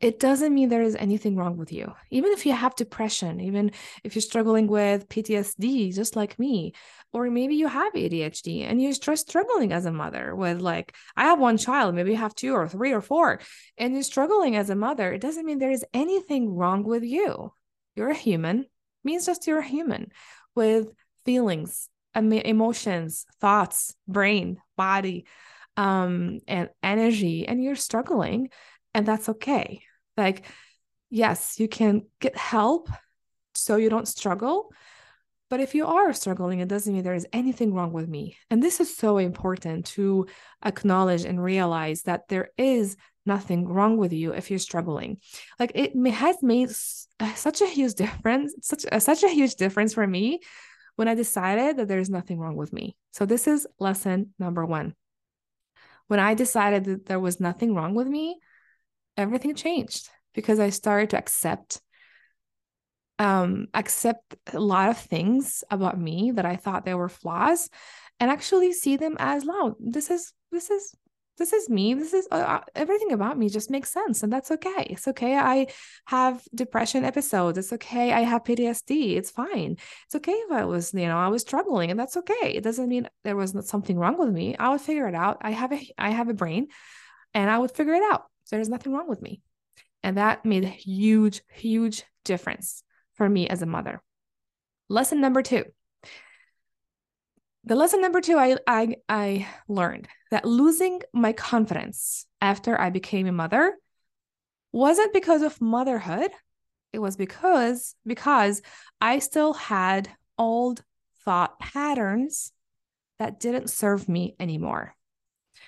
it 0.00 0.20
doesn't 0.20 0.54
mean 0.54 0.68
there 0.68 0.82
is 0.82 0.94
anything 0.94 1.34
wrong 1.34 1.56
with 1.56 1.72
you. 1.72 1.92
Even 2.10 2.30
if 2.30 2.46
you 2.46 2.52
have 2.52 2.76
depression, 2.76 3.40
even 3.40 3.72
if 4.04 4.14
you're 4.14 4.22
struggling 4.22 4.68
with 4.68 5.08
PTSD, 5.08 5.92
just 5.92 6.14
like 6.14 6.38
me, 6.38 6.72
or 7.12 7.28
maybe 7.30 7.56
you 7.56 7.66
have 7.66 7.92
ADHD 7.94 8.62
and 8.62 8.80
you're 8.80 8.92
just 8.92 9.28
struggling 9.28 9.72
as 9.72 9.86
a 9.86 9.92
mother 9.92 10.36
with, 10.36 10.60
like, 10.60 10.94
I 11.16 11.24
have 11.24 11.40
one 11.40 11.58
child, 11.58 11.96
maybe 11.96 12.12
you 12.12 12.16
have 12.16 12.34
two 12.34 12.54
or 12.54 12.68
three 12.68 12.92
or 12.92 13.00
four, 13.00 13.40
and 13.76 13.94
you're 13.94 14.04
struggling 14.04 14.54
as 14.54 14.70
a 14.70 14.76
mother, 14.76 15.12
it 15.12 15.20
doesn't 15.20 15.44
mean 15.44 15.58
there 15.58 15.70
is 15.70 15.84
anything 15.92 16.54
wrong 16.54 16.84
with 16.84 17.02
you. 17.02 17.52
You're 17.96 18.10
a 18.10 18.14
human, 18.14 18.60
it 18.60 18.68
means 19.02 19.26
just 19.26 19.48
you're 19.48 19.58
a 19.58 19.66
human 19.66 20.12
with 20.54 20.92
feelings, 21.24 21.88
emotions, 22.14 23.26
thoughts, 23.40 23.96
brain, 24.06 24.60
body, 24.76 25.26
um, 25.76 26.38
and 26.46 26.68
energy, 26.84 27.48
and 27.48 27.62
you're 27.62 27.74
struggling, 27.74 28.50
and 28.94 29.04
that's 29.04 29.28
okay 29.28 29.82
like, 30.18 30.44
yes, 31.10 31.58
you 31.58 31.68
can 31.68 32.02
get 32.20 32.36
help 32.36 32.90
so 33.54 33.76
you 33.76 33.88
don't 33.88 34.08
struggle. 34.08 34.72
But 35.50 35.60
if 35.60 35.74
you 35.74 35.86
are 35.86 36.12
struggling, 36.12 36.60
it 36.60 36.68
doesn't 36.68 36.92
mean 36.92 37.02
there 37.02 37.14
is 37.14 37.26
anything 37.32 37.72
wrong 37.72 37.92
with 37.92 38.06
me. 38.06 38.36
And 38.50 38.62
this 38.62 38.80
is 38.80 38.94
so 38.94 39.16
important 39.16 39.86
to 39.86 40.26
acknowledge 40.62 41.24
and 41.24 41.42
realize 41.42 42.02
that 42.02 42.28
there 42.28 42.50
is 42.58 42.96
nothing 43.24 43.66
wrong 43.66 43.96
with 43.96 44.12
you 44.12 44.32
if 44.32 44.50
you're 44.50 44.58
struggling. 44.58 45.18
Like 45.58 45.72
it 45.74 45.96
has 46.12 46.42
made 46.42 46.70
such 46.70 47.62
a 47.62 47.66
huge 47.66 47.94
difference, 47.94 48.54
such 48.62 48.84
a, 48.90 49.00
such 49.00 49.22
a 49.22 49.28
huge 49.28 49.54
difference 49.54 49.94
for 49.94 50.06
me 50.06 50.40
when 50.96 51.08
I 51.08 51.14
decided 51.14 51.76
that 51.76 51.88
there's 51.88 52.10
nothing 52.10 52.38
wrong 52.38 52.56
with 52.56 52.72
me. 52.72 52.96
So 53.12 53.24
this 53.24 53.46
is 53.46 53.66
lesson 53.78 54.34
number 54.38 54.66
1. 54.66 54.94
When 56.08 56.20
I 56.20 56.34
decided 56.34 56.84
that 56.84 57.06
there 57.06 57.20
was 57.20 57.38
nothing 57.40 57.74
wrong 57.74 57.94
with 57.94 58.06
me, 58.06 58.38
everything 59.18 59.54
changed 59.54 60.08
because 60.34 60.58
I 60.58 60.70
started 60.70 61.10
to 61.10 61.18
accept 61.18 61.80
um 63.18 63.66
accept 63.74 64.36
a 64.52 64.60
lot 64.60 64.90
of 64.90 64.96
things 64.96 65.64
about 65.70 65.98
me 65.98 66.30
that 66.30 66.46
I 66.46 66.56
thought 66.56 66.84
they 66.84 66.94
were 66.94 67.08
flaws 67.08 67.68
and 68.20 68.30
actually 68.30 68.72
see 68.72 68.96
them 68.96 69.16
as 69.18 69.44
loud. 69.44 69.74
This 69.80 70.10
is 70.10 70.32
this 70.52 70.70
is 70.70 70.94
this 71.38 71.52
is 71.52 71.70
me. 71.70 71.94
This 71.94 72.12
is 72.12 72.26
uh, 72.30 72.34
uh, 72.34 72.60
everything 72.74 73.12
about 73.12 73.38
me 73.38 73.48
just 73.48 73.70
makes 73.70 73.92
sense. 73.92 74.22
And 74.22 74.32
that's 74.32 74.50
okay. 74.50 74.88
It's 74.90 75.06
okay. 75.08 75.36
I 75.36 75.68
have 76.06 76.42
depression 76.54 77.04
episodes. 77.04 77.56
It's 77.56 77.72
okay. 77.72 78.12
I 78.12 78.20
have 78.22 78.42
PTSD. 78.42 79.16
It's 79.16 79.30
fine. 79.30 79.76
It's 80.06 80.16
okay 80.16 80.32
if 80.32 80.50
I 80.50 80.64
was, 80.64 80.92
you 80.92 81.06
know, 81.06 81.16
I 81.16 81.28
was 81.28 81.42
struggling 81.42 81.90
and 81.90 81.98
that's 81.98 82.16
okay. 82.16 82.52
It 82.54 82.64
doesn't 82.64 82.88
mean 82.88 83.08
there 83.22 83.36
was 83.36 83.54
something 83.68 83.96
wrong 83.96 84.18
with 84.18 84.30
me. 84.30 84.56
I 84.56 84.70
would 84.70 84.80
figure 84.80 85.06
it 85.06 85.14
out. 85.14 85.38
I 85.40 85.52
have 85.52 85.72
a, 85.72 85.94
I 85.96 86.10
have 86.10 86.28
a 86.28 86.34
brain 86.34 86.66
and 87.34 87.48
I 87.48 87.58
would 87.58 87.70
figure 87.70 87.94
it 87.94 88.02
out. 88.02 88.24
So 88.48 88.56
there's 88.56 88.70
nothing 88.70 88.94
wrong 88.94 89.08
with 89.08 89.20
me. 89.20 89.42
And 90.02 90.16
that 90.16 90.46
made 90.46 90.64
a 90.64 90.68
huge, 90.68 91.42
huge 91.52 92.04
difference 92.24 92.82
for 93.12 93.28
me 93.28 93.46
as 93.46 93.60
a 93.60 93.66
mother. 93.66 94.02
Lesson 94.88 95.20
number 95.20 95.42
two. 95.42 95.64
The 97.64 97.76
lesson 97.76 98.00
number 98.00 98.22
two 98.22 98.38
I, 98.38 98.56
I, 98.66 98.96
I 99.06 99.46
learned 99.68 100.08
that 100.30 100.46
losing 100.46 101.02
my 101.12 101.34
confidence 101.34 102.24
after 102.40 102.80
I 102.80 102.88
became 102.88 103.26
a 103.26 103.32
mother 103.32 103.76
wasn't 104.72 105.12
because 105.12 105.42
of 105.42 105.60
motherhood. 105.60 106.30
It 106.94 107.00
was 107.00 107.16
because 107.16 107.94
because 108.06 108.62
I 108.98 109.18
still 109.18 109.52
had 109.52 110.08
old 110.38 110.82
thought 111.22 111.60
patterns 111.60 112.50
that 113.18 113.40
didn't 113.40 113.68
serve 113.68 114.08
me 114.08 114.36
anymore. 114.40 114.94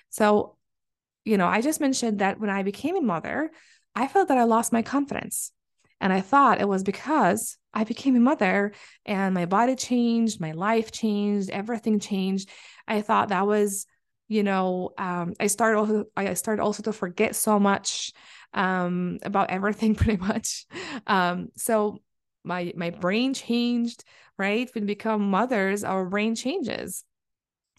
So 0.08 0.56
you 1.30 1.38
know, 1.38 1.46
I 1.46 1.60
just 1.60 1.80
mentioned 1.80 2.18
that 2.18 2.40
when 2.40 2.50
I 2.50 2.64
became 2.64 2.96
a 2.96 3.00
mother, 3.00 3.52
I 3.94 4.08
felt 4.08 4.26
that 4.28 4.38
I 4.38 4.42
lost 4.42 4.72
my 4.72 4.82
confidence. 4.82 5.52
And 6.00 6.12
I 6.12 6.22
thought 6.22 6.60
it 6.60 6.68
was 6.68 6.82
because 6.82 7.56
I 7.72 7.84
became 7.84 8.16
a 8.16 8.20
mother 8.20 8.72
and 9.06 9.32
my 9.32 9.46
body 9.46 9.76
changed, 9.76 10.40
my 10.40 10.50
life 10.50 10.90
changed, 10.90 11.48
everything 11.50 12.00
changed. 12.00 12.48
I 12.88 13.00
thought 13.02 13.28
that 13.28 13.46
was, 13.46 13.86
you 14.26 14.42
know, 14.42 14.90
um, 14.98 15.34
I 15.38 15.46
started 15.46 15.78
also 15.78 16.04
I 16.16 16.34
started 16.34 16.62
also 16.62 16.82
to 16.82 16.92
forget 16.92 17.36
so 17.36 17.60
much 17.60 18.12
um, 18.52 19.18
about 19.22 19.50
everything 19.50 19.94
pretty 20.00 20.16
much. 20.16 20.66
Um, 21.06 21.50
so 21.56 21.98
my 22.42 22.72
my 22.74 22.90
brain 22.90 23.34
changed, 23.34 24.02
right? 24.36 24.68
When 24.74 24.82
we 24.82 24.94
become 24.94 25.30
mothers, 25.30 25.84
our 25.84 26.06
brain 26.06 26.34
changes. 26.34 27.04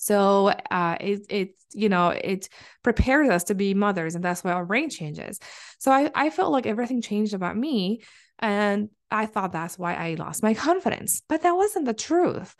So 0.01 0.47
uh, 0.47 0.97
it, 0.99 1.27
it, 1.29 1.49
you 1.73 1.87
know, 1.87 2.09
it 2.09 2.49
prepares 2.81 3.29
us 3.29 3.43
to 3.45 3.53
be 3.53 3.75
mothers, 3.75 4.15
and 4.15 4.23
that's 4.23 4.43
why 4.43 4.51
our 4.51 4.65
brain 4.65 4.89
changes. 4.89 5.39
So 5.77 5.91
I, 5.91 6.09
I 6.15 6.31
felt 6.31 6.51
like 6.51 6.65
everything 6.65 7.03
changed 7.03 7.35
about 7.35 7.55
me. 7.55 8.01
And 8.39 8.89
I 9.11 9.27
thought 9.27 9.51
that's 9.51 9.77
why 9.77 9.93
I 9.93 10.15
lost 10.15 10.41
my 10.41 10.55
confidence. 10.55 11.21
But 11.29 11.43
that 11.43 11.55
wasn't 11.55 11.85
the 11.85 11.93
truth. 11.93 12.55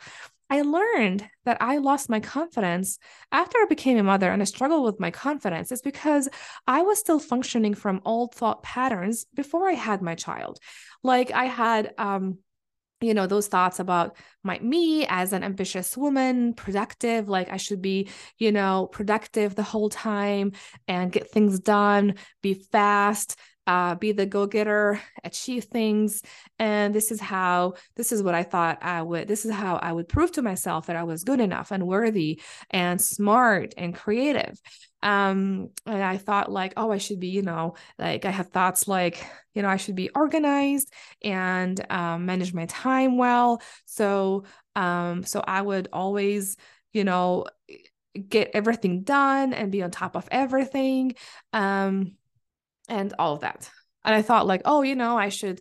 I 0.48 0.62
learned 0.62 1.28
that 1.44 1.56
I 1.60 1.78
lost 1.78 2.08
my 2.08 2.20
confidence 2.20 3.00
after 3.32 3.58
I 3.58 3.66
became 3.68 3.98
a 3.98 4.04
mother 4.04 4.30
and 4.30 4.40
I 4.40 4.44
struggled 4.44 4.84
with 4.84 5.00
my 5.00 5.10
confidence 5.10 5.72
is 5.72 5.82
because 5.82 6.28
I 6.68 6.82
was 6.82 7.00
still 7.00 7.18
functioning 7.18 7.74
from 7.74 8.02
old 8.04 8.36
thought 8.36 8.62
patterns 8.62 9.26
before 9.34 9.68
I 9.68 9.72
had 9.72 10.00
my 10.00 10.14
child. 10.14 10.60
Like 11.02 11.32
I 11.32 11.46
had 11.46 11.92
um 11.98 12.38
you 13.02 13.14
know 13.14 13.26
those 13.26 13.48
thoughts 13.48 13.80
about 13.80 14.16
my 14.42 14.58
me 14.60 15.06
as 15.08 15.32
an 15.32 15.42
ambitious 15.42 15.96
woman 15.96 16.54
productive 16.54 17.28
like 17.28 17.50
i 17.50 17.56
should 17.56 17.82
be 17.82 18.08
you 18.38 18.52
know 18.52 18.88
productive 18.92 19.54
the 19.54 19.62
whole 19.62 19.88
time 19.88 20.52
and 20.88 21.12
get 21.12 21.30
things 21.30 21.58
done 21.58 22.14
be 22.42 22.54
fast 22.54 23.36
uh, 23.66 23.94
be 23.94 24.12
the 24.12 24.26
go-getter 24.26 25.00
achieve 25.24 25.64
things. 25.64 26.22
And 26.58 26.94
this 26.94 27.12
is 27.12 27.20
how 27.20 27.74
this 27.96 28.12
is 28.12 28.22
what 28.22 28.34
i 28.34 28.42
thought 28.42 28.78
i 28.82 29.00
would 29.00 29.28
this 29.28 29.44
is 29.44 29.52
how 29.52 29.76
i 29.76 29.92
would 29.92 30.08
prove 30.08 30.32
to 30.32 30.42
myself 30.42 30.86
that 30.86 30.96
i 30.96 31.04
was 31.04 31.24
good 31.24 31.40
enough 31.40 31.70
and 31.70 31.86
worthy 31.86 32.40
and 32.70 33.00
smart 33.00 33.74
and 33.76 33.94
creative 33.94 34.60
um 35.02 35.68
and 35.86 36.02
i 36.02 36.16
thought 36.16 36.50
like 36.50 36.72
oh 36.76 36.90
i 36.90 36.98
should 36.98 37.20
be 37.20 37.28
you 37.28 37.42
know 37.42 37.74
like 37.98 38.24
i 38.24 38.30
have 38.30 38.48
thoughts 38.48 38.86
like 38.86 39.24
you 39.54 39.62
know 39.62 39.68
i 39.68 39.76
should 39.76 39.96
be 39.96 40.10
organized 40.10 40.92
and 41.22 41.84
um, 41.90 42.26
manage 42.26 42.54
my 42.54 42.66
time 42.66 43.16
well 43.18 43.60
so 43.84 44.44
um 44.76 45.24
so 45.24 45.42
i 45.46 45.60
would 45.60 45.88
always 45.92 46.56
you 46.92 47.04
know 47.04 47.44
get 48.28 48.50
everything 48.54 49.02
done 49.02 49.52
and 49.52 49.72
be 49.72 49.82
on 49.82 49.90
top 49.90 50.16
of 50.16 50.28
everything 50.30 51.14
um 51.52 52.12
and 52.88 53.14
all 53.18 53.34
of 53.34 53.40
that. 53.40 53.70
And 54.04 54.14
I 54.14 54.22
thought, 54.22 54.46
like, 54.46 54.62
oh, 54.64 54.82
you 54.82 54.94
know, 54.94 55.16
I 55.16 55.28
should 55.28 55.60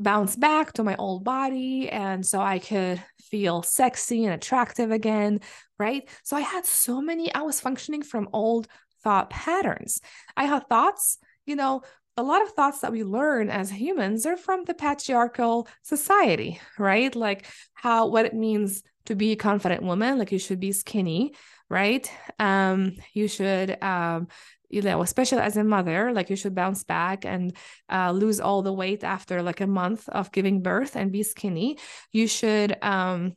bounce 0.00 0.34
back 0.34 0.72
to 0.72 0.82
my 0.82 0.96
old 0.96 1.24
body. 1.24 1.88
And 1.88 2.26
so 2.26 2.40
I 2.40 2.58
could 2.58 3.02
feel 3.20 3.62
sexy 3.62 4.24
and 4.24 4.34
attractive 4.34 4.90
again. 4.90 5.40
Right. 5.78 6.08
So 6.24 6.36
I 6.36 6.40
had 6.40 6.66
so 6.66 7.00
many, 7.00 7.32
I 7.34 7.42
was 7.42 7.60
functioning 7.60 8.02
from 8.02 8.28
old 8.32 8.66
thought 9.02 9.30
patterns. 9.30 10.00
I 10.36 10.44
had 10.44 10.68
thoughts, 10.68 11.18
you 11.46 11.56
know, 11.56 11.82
a 12.16 12.22
lot 12.22 12.42
of 12.42 12.50
thoughts 12.50 12.80
that 12.80 12.92
we 12.92 13.04
learn 13.04 13.48
as 13.48 13.70
humans 13.70 14.26
are 14.26 14.36
from 14.36 14.64
the 14.64 14.74
patriarchal 14.74 15.68
society, 15.82 16.60
right? 16.78 17.14
Like 17.14 17.46
how, 17.72 18.08
what 18.08 18.26
it 18.26 18.34
means 18.34 18.82
to 19.06 19.14
be 19.14 19.32
a 19.32 19.36
confident 19.36 19.82
woman, 19.82 20.18
like 20.18 20.32
you 20.32 20.38
should 20.38 20.60
be 20.60 20.72
skinny, 20.72 21.34
right? 21.70 22.10
Um, 22.38 22.96
you 23.14 23.26
should 23.26 23.82
um, 23.82 24.28
you 24.70 24.82
know 24.82 25.02
especially 25.02 25.38
as 25.38 25.56
a 25.56 25.64
mother 25.64 26.12
like 26.12 26.30
you 26.30 26.36
should 26.36 26.54
bounce 26.54 26.84
back 26.84 27.24
and 27.24 27.56
uh, 27.90 28.10
lose 28.12 28.40
all 28.40 28.62
the 28.62 28.72
weight 28.72 29.04
after 29.04 29.42
like 29.42 29.60
a 29.60 29.66
month 29.66 30.08
of 30.08 30.32
giving 30.32 30.62
birth 30.62 30.96
and 30.96 31.12
be 31.12 31.22
skinny. 31.22 31.78
You 32.12 32.26
should 32.26 32.76
um, 32.82 33.34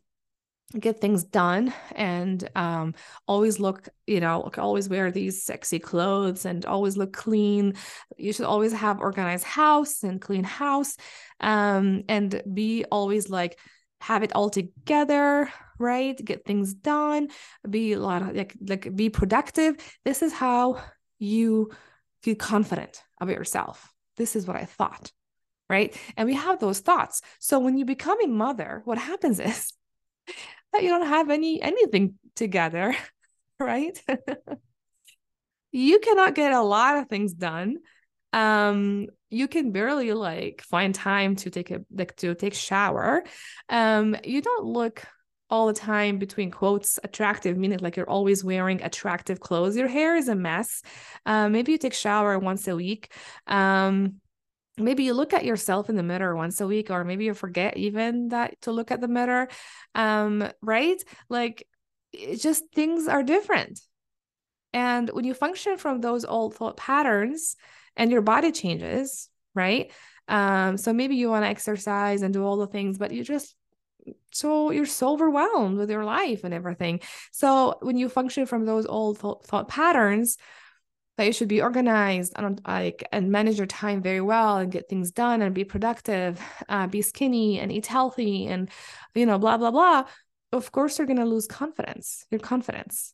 get 0.80 1.02
things 1.02 1.24
done 1.24 1.74
and 1.96 2.48
um, 2.56 2.94
always 3.28 3.60
look 3.60 3.90
you 4.08 4.20
know 4.20 4.50
always 4.58 4.90
wear 4.90 5.12
these 5.12 5.44
sexy 5.44 5.80
clothes 5.80 6.46
and 6.46 6.66
always 6.66 6.98
look 6.98 7.14
clean. 7.14 7.74
You 8.18 8.34
should 8.34 8.46
always 8.46 8.74
have 8.74 9.00
organized 9.00 9.44
house 9.44 10.04
and 10.04 10.22
clean 10.22 10.44
house 10.44 10.96
um, 11.40 12.04
and 12.08 12.42
be 12.54 12.86
always 12.92 13.30
like 13.30 13.58
have 14.02 14.24
it 14.24 14.34
all 14.36 14.50
together 14.50 15.50
right? 15.80 16.24
Get 16.24 16.46
things 16.46 16.74
done. 16.74 17.30
Be 17.70 17.94
a 17.94 18.00
lot 18.00 18.22
of 18.22 18.36
like 18.36 18.56
like 18.68 18.96
be 18.96 19.10
productive. 19.10 19.76
This 20.06 20.22
is 20.22 20.32
how 20.32 20.82
you 21.24 21.72
feel 22.22 22.36
confident 22.36 23.02
about 23.20 23.36
yourself. 23.36 23.92
This 24.18 24.36
is 24.36 24.46
what 24.46 24.58
I 24.58 24.66
thought. 24.66 25.12
Right. 25.70 25.96
And 26.18 26.28
we 26.28 26.36
have 26.36 26.60
those 26.60 26.82
thoughts. 26.82 27.22
So 27.40 27.60
when 27.60 27.78
you 27.78 27.86
become 27.86 28.22
a 28.24 28.28
mother, 28.28 28.82
what 28.86 28.98
happens 28.98 29.40
is 29.40 29.74
that 30.74 30.84
you 30.84 30.90
don't 30.90 31.08
have 31.08 31.30
any 31.30 31.62
anything 31.62 32.16
together, 32.36 32.96
right? 33.60 34.00
you 35.72 36.00
cannot 36.00 36.36
get 36.36 36.52
a 36.52 36.62
lot 36.62 36.98
of 36.98 37.08
things 37.08 37.34
done. 37.34 37.78
Um, 38.34 39.08
you 39.30 39.48
can 39.48 39.72
barely 39.72 40.14
like 40.14 40.62
find 40.62 40.94
time 40.94 41.36
to 41.38 41.50
take 41.50 41.72
a 41.72 41.82
like 41.92 42.16
to 42.18 42.36
take 42.36 42.54
shower. 42.54 43.24
Um, 43.70 44.16
you 44.24 44.42
don't 44.42 44.66
look 44.66 45.04
all 45.54 45.68
the 45.68 45.74
time 45.74 46.18
between 46.18 46.50
quotes 46.50 46.98
attractive 47.04 47.56
meaning 47.56 47.78
like 47.78 47.96
you're 47.96 48.10
always 48.10 48.44
wearing 48.44 48.82
attractive 48.82 49.40
clothes. 49.40 49.78
Your 49.78 49.88
hair 49.88 50.16
is 50.16 50.28
a 50.28 50.34
mess. 50.34 50.82
Uh, 51.28 51.48
maybe 51.48 51.72
you 51.72 51.78
take 51.78 51.94
shower 51.94 52.40
once 52.40 52.68
a 52.68 52.76
week. 52.76 53.14
Um, 53.46 54.16
maybe 54.80 55.04
you 55.04 55.14
look 55.14 55.32
at 55.32 55.46
yourself 55.46 55.92
in 55.92 55.96
the 55.96 56.02
mirror 56.02 56.36
once 56.36 56.60
a 56.60 56.66
week 56.66 56.90
or 56.90 57.04
maybe 57.04 57.26
you 57.26 57.36
forget 57.36 57.78
even 57.78 58.30
that 58.30 58.60
to 58.62 58.72
look 58.72 58.90
at 58.90 59.00
the 59.00 59.08
mirror. 59.08 59.48
Um, 59.94 60.50
right? 60.64 61.00
Like 61.30 61.68
it 62.12 62.38
just 62.38 62.64
things 62.74 63.08
are 63.08 63.22
different. 63.22 63.80
And 64.74 65.08
when 65.12 65.24
you 65.24 65.36
function 65.36 65.78
from 65.78 66.02
those 66.02 66.26
old 66.26 66.56
thought 66.56 66.78
patterns 66.78 67.56
and 67.96 68.10
your 68.12 68.24
body 68.24 68.52
changes 68.52 69.30
right? 69.54 69.92
Um, 70.28 70.78
so 70.78 70.94
maybe 70.94 71.16
you 71.16 71.30
want 71.30 71.46
to 71.46 71.50
exercise 71.50 72.24
and 72.24 72.34
do 72.34 72.44
all 72.44 72.58
the 72.58 72.66
things 72.66 72.98
but 72.98 73.12
you 73.12 73.24
just 73.24 73.56
so 74.32 74.72
you're 74.72 74.86
so 74.86 75.14
overwhelmed 75.14 75.78
with 75.78 75.90
your 75.90 76.06
life 76.06 76.44
and 76.44 76.54
everything. 76.54 77.00
So 77.32 77.78
when 77.82 77.98
you 77.98 78.10
function 78.10 78.46
from 78.46 78.66
those 78.66 78.86
old 78.86 79.18
thought, 79.18 79.46
thought 79.46 79.68
patterns, 79.68 80.38
that 81.18 81.26
you 81.26 81.34
should 81.34 81.48
be 81.48 81.62
organized 81.62 82.34
and 82.36 82.60
like 82.68 83.08
and 83.12 83.32
manage 83.32 83.58
your 83.58 83.68
time 83.68 84.02
very 84.02 84.22
well 84.22 84.58
and 84.58 84.72
get 84.72 84.90
things 84.90 85.12
done 85.12 85.42
and 85.42 85.54
be 85.54 85.64
productive, 85.64 86.42
uh, 86.70 86.88
be 86.88 87.02
skinny 87.02 87.60
and 87.60 87.72
eat 87.72 87.86
healthy 87.86 88.48
and 88.48 88.70
you 89.14 89.26
know 89.26 89.38
blah 89.38 89.58
blah 89.58 89.72
blah. 89.72 90.06
Of 90.52 90.72
course, 90.72 90.98
you're 90.98 91.08
gonna 91.08 91.26
lose 91.26 91.48
confidence, 91.48 92.26
your 92.32 92.40
confidence, 92.40 93.14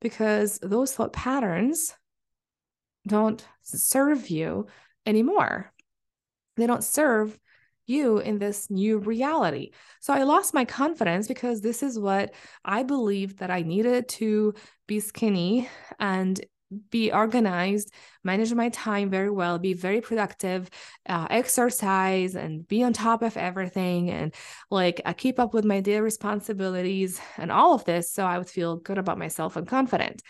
because 0.00 0.58
those 0.60 0.92
thought 0.92 1.12
patterns 1.12 1.94
don't 3.06 3.44
serve 3.62 4.28
you 4.28 4.66
anymore. 5.06 5.72
They 6.56 6.66
don't 6.66 6.84
serve 6.84 7.38
you 7.88 8.18
in 8.18 8.38
this 8.38 8.70
new 8.70 8.98
reality. 8.98 9.70
So 10.00 10.12
I 10.12 10.22
lost 10.22 10.54
my 10.54 10.64
confidence 10.64 11.28
because 11.28 11.60
this 11.60 11.82
is 11.82 11.98
what 11.98 12.34
I 12.64 12.82
believed 12.82 13.38
that 13.38 13.50
I 13.50 13.62
needed 13.62 14.08
to 14.08 14.54
be 14.86 15.00
skinny 15.00 15.68
and 15.98 16.40
be 16.90 17.10
organized, 17.12 17.92
manage 18.24 18.52
my 18.52 18.68
time 18.68 19.08
very 19.08 19.30
well, 19.30 19.58
be 19.58 19.72
very 19.72 20.00
productive, 20.00 20.68
uh, 21.08 21.26
exercise, 21.30 22.34
and 22.34 22.68
be 22.68 22.82
on 22.82 22.92
top 22.92 23.22
of 23.22 23.36
everything, 23.36 24.10
and 24.10 24.34
like 24.70 25.00
uh, 25.04 25.14
keep 25.14 25.38
up 25.38 25.54
with 25.54 25.64
my 25.64 25.80
daily 25.80 26.02
responsibilities 26.02 27.20
and 27.38 27.50
all 27.50 27.74
of 27.74 27.84
this. 27.84 28.10
So 28.10 28.24
I 28.24 28.38
would 28.38 28.50
feel 28.50 28.76
good 28.76 28.98
about 28.98 29.18
myself 29.18 29.56
and 29.56 29.66
confident. 29.66 30.22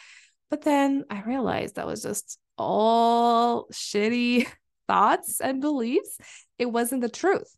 But 0.51 0.63
then 0.63 1.05
I 1.11 1.23
realized 1.23 1.75
that 1.75 1.87
was 1.87 2.03
just 2.03 2.39
all 2.57 3.67
shitty 3.69 4.47
thoughts 4.89 5.41
and 5.41 5.61
beliefs. 5.61 6.19
It 6.59 6.67
wasn't 6.67 7.03
the 7.03 7.09
truth. 7.09 7.55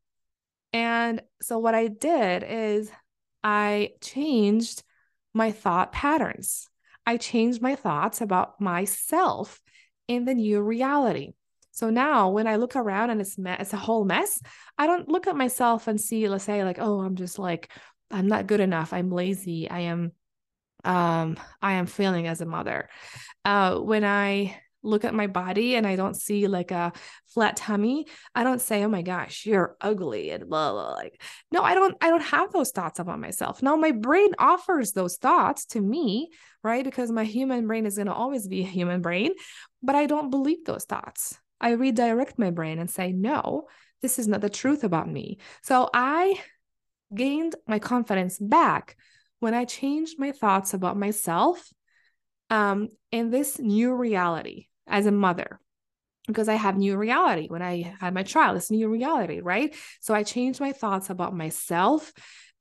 And 0.72 1.22
so 1.40 1.58
what 1.58 1.74
I 1.74 1.88
did 1.88 2.44
is 2.46 2.90
I 3.42 3.92
changed 4.00 4.82
my 5.32 5.52
thought 5.52 5.92
patterns. 5.92 6.68
I 7.06 7.16
changed 7.16 7.62
my 7.62 7.76
thoughts 7.76 8.20
about 8.20 8.60
myself 8.60 9.60
in 10.06 10.24
the 10.24 10.34
new 10.34 10.60
reality. 10.60 11.32
So 11.72 11.88
now 11.88 12.30
when 12.30 12.46
I 12.46 12.56
look 12.56 12.76
around 12.76 13.10
and 13.10 13.20
it's 13.20 13.38
me- 13.38 13.56
it's 13.58 13.72
a 13.72 13.78
whole 13.78 14.04
mess, 14.04 14.40
I 14.76 14.86
don't 14.86 15.08
look 15.08 15.26
at 15.26 15.36
myself 15.36 15.88
and 15.88 16.00
see, 16.00 16.28
let's 16.28 16.44
say, 16.44 16.62
like, 16.64 16.78
oh, 16.78 17.00
I'm 17.00 17.16
just 17.16 17.38
like, 17.38 17.70
I'm 18.10 18.26
not 18.26 18.46
good 18.46 18.60
enough. 18.60 18.92
I'm 18.92 19.10
lazy. 19.10 19.70
I 19.70 19.80
am 19.80 20.12
um 20.84 21.36
I 21.60 21.74
am 21.74 21.86
failing 21.86 22.26
as 22.26 22.40
a 22.40 22.46
mother. 22.46 22.88
Uh 23.44 23.76
when 23.76 24.04
I 24.04 24.60
look 24.82 25.04
at 25.04 25.14
my 25.14 25.26
body 25.26 25.76
and 25.76 25.86
I 25.86 25.96
don't 25.96 26.16
see 26.16 26.46
like 26.46 26.70
a 26.70 26.92
flat 27.26 27.56
tummy, 27.56 28.06
I 28.34 28.44
don't 28.44 28.60
say, 28.60 28.82
"Oh 28.84 28.88
my 28.88 29.02
gosh, 29.02 29.46
you're 29.46 29.76
ugly," 29.80 30.30
and 30.30 30.48
blah 30.48 30.72
blah. 30.72 30.92
Like, 30.94 31.22
no, 31.52 31.62
I 31.62 31.74
don't. 31.74 31.96
I 32.00 32.08
don't 32.08 32.22
have 32.22 32.52
those 32.52 32.70
thoughts 32.70 32.98
about 32.98 33.20
myself. 33.20 33.62
Now, 33.62 33.76
my 33.76 33.92
brain 33.92 34.30
offers 34.38 34.92
those 34.92 35.16
thoughts 35.16 35.66
to 35.66 35.80
me, 35.80 36.30
right? 36.62 36.84
Because 36.84 37.10
my 37.10 37.24
human 37.24 37.66
brain 37.66 37.86
is 37.86 37.96
going 37.96 38.06
to 38.06 38.14
always 38.14 38.48
be 38.48 38.62
a 38.62 38.66
human 38.66 39.02
brain, 39.02 39.32
but 39.82 39.94
I 39.94 40.06
don't 40.06 40.30
believe 40.30 40.64
those 40.64 40.84
thoughts. 40.84 41.38
I 41.60 41.72
redirect 41.72 42.38
my 42.38 42.50
brain 42.50 42.78
and 42.78 42.90
say, 42.90 43.12
"No, 43.12 43.68
this 44.02 44.18
is 44.18 44.28
not 44.28 44.40
the 44.40 44.50
truth 44.50 44.84
about 44.84 45.08
me." 45.08 45.38
So 45.62 45.90
I 45.92 46.40
gained 47.14 47.56
my 47.66 47.78
confidence 47.78 48.38
back 48.38 48.96
when 49.40 49.54
I 49.54 49.64
changed 49.64 50.18
my 50.18 50.32
thoughts 50.32 50.74
about 50.74 50.96
myself 50.96 51.72
um, 52.50 52.88
in 53.10 53.30
this 53.30 53.58
new 53.58 53.94
reality 53.94 54.66
as 54.90 55.06
a 55.06 55.12
mother 55.12 55.60
because 56.26 56.48
I 56.48 56.54
have 56.54 56.76
new 56.76 56.96
reality 56.96 57.48
when 57.48 57.62
I 57.62 57.94
had 58.00 58.14
my 58.14 58.22
child. 58.22 58.56
It's 58.56 58.70
new 58.70 58.88
reality, 58.88 59.40
right? 59.40 59.74
So 60.00 60.14
I 60.14 60.22
changed 60.22 60.60
my 60.60 60.72
thoughts 60.72 61.10
about 61.10 61.34
myself 61.34 62.12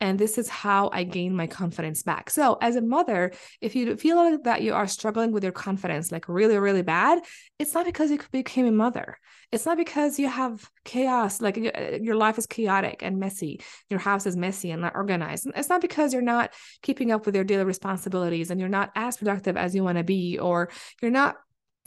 And 0.01 0.17
this 0.17 0.38
is 0.38 0.48
how 0.48 0.89
I 0.93 1.03
gain 1.03 1.36
my 1.36 1.48
confidence 1.48 2.03
back. 2.03 2.29
So, 2.29 2.57
as 2.62 2.77
a 2.77 2.81
mother, 2.81 3.33
if 3.59 3.75
you 3.75 3.98
feel 3.98 4.15
like 4.15 4.43
that 4.43 4.62
you 4.62 4.74
are 4.74 4.88
struggling 4.88 5.33
with 5.33 5.43
your 5.43 5.51
confidence, 5.51 6.09
like 6.09 6.29
really, 6.29 6.57
really 6.57 6.83
bad, 6.83 7.19
it's 7.59 7.74
not 7.74 7.86
because 7.86 8.09
you 8.09 8.19
became 8.31 8.65
a 8.65 8.71
mother. 8.71 9.17
It's 9.51 9.65
not 9.65 9.75
because 9.75 10.17
you 10.17 10.29
have 10.29 10.69
chaos, 10.86 11.41
like 11.41 11.57
uh, 11.57 11.98
your 12.01 12.15
life 12.15 12.38
is 12.38 12.45
chaotic 12.45 13.03
and 13.03 13.19
messy. 13.19 13.59
Your 13.89 14.00
house 14.00 14.25
is 14.25 14.38
messy 14.38 14.71
and 14.71 14.81
not 14.81 14.95
organized. 14.95 15.48
It's 15.53 15.69
not 15.69 15.81
because 15.81 16.13
you're 16.13 16.21
not 16.21 16.53
keeping 16.81 17.12
up 17.12 17.25
with 17.25 17.36
your 17.36 17.43
daily 17.43 17.65
responsibilities 17.65 18.51
and 18.51 18.59
you're 18.59 18.69
not 18.69 18.91
as 18.95 19.17
productive 19.17 19.57
as 19.57 19.75
you 19.75 19.83
want 19.83 19.98
to 19.98 20.05
be, 20.05 20.39
or 20.39 20.69
you're 21.01 21.12
not 21.12 21.36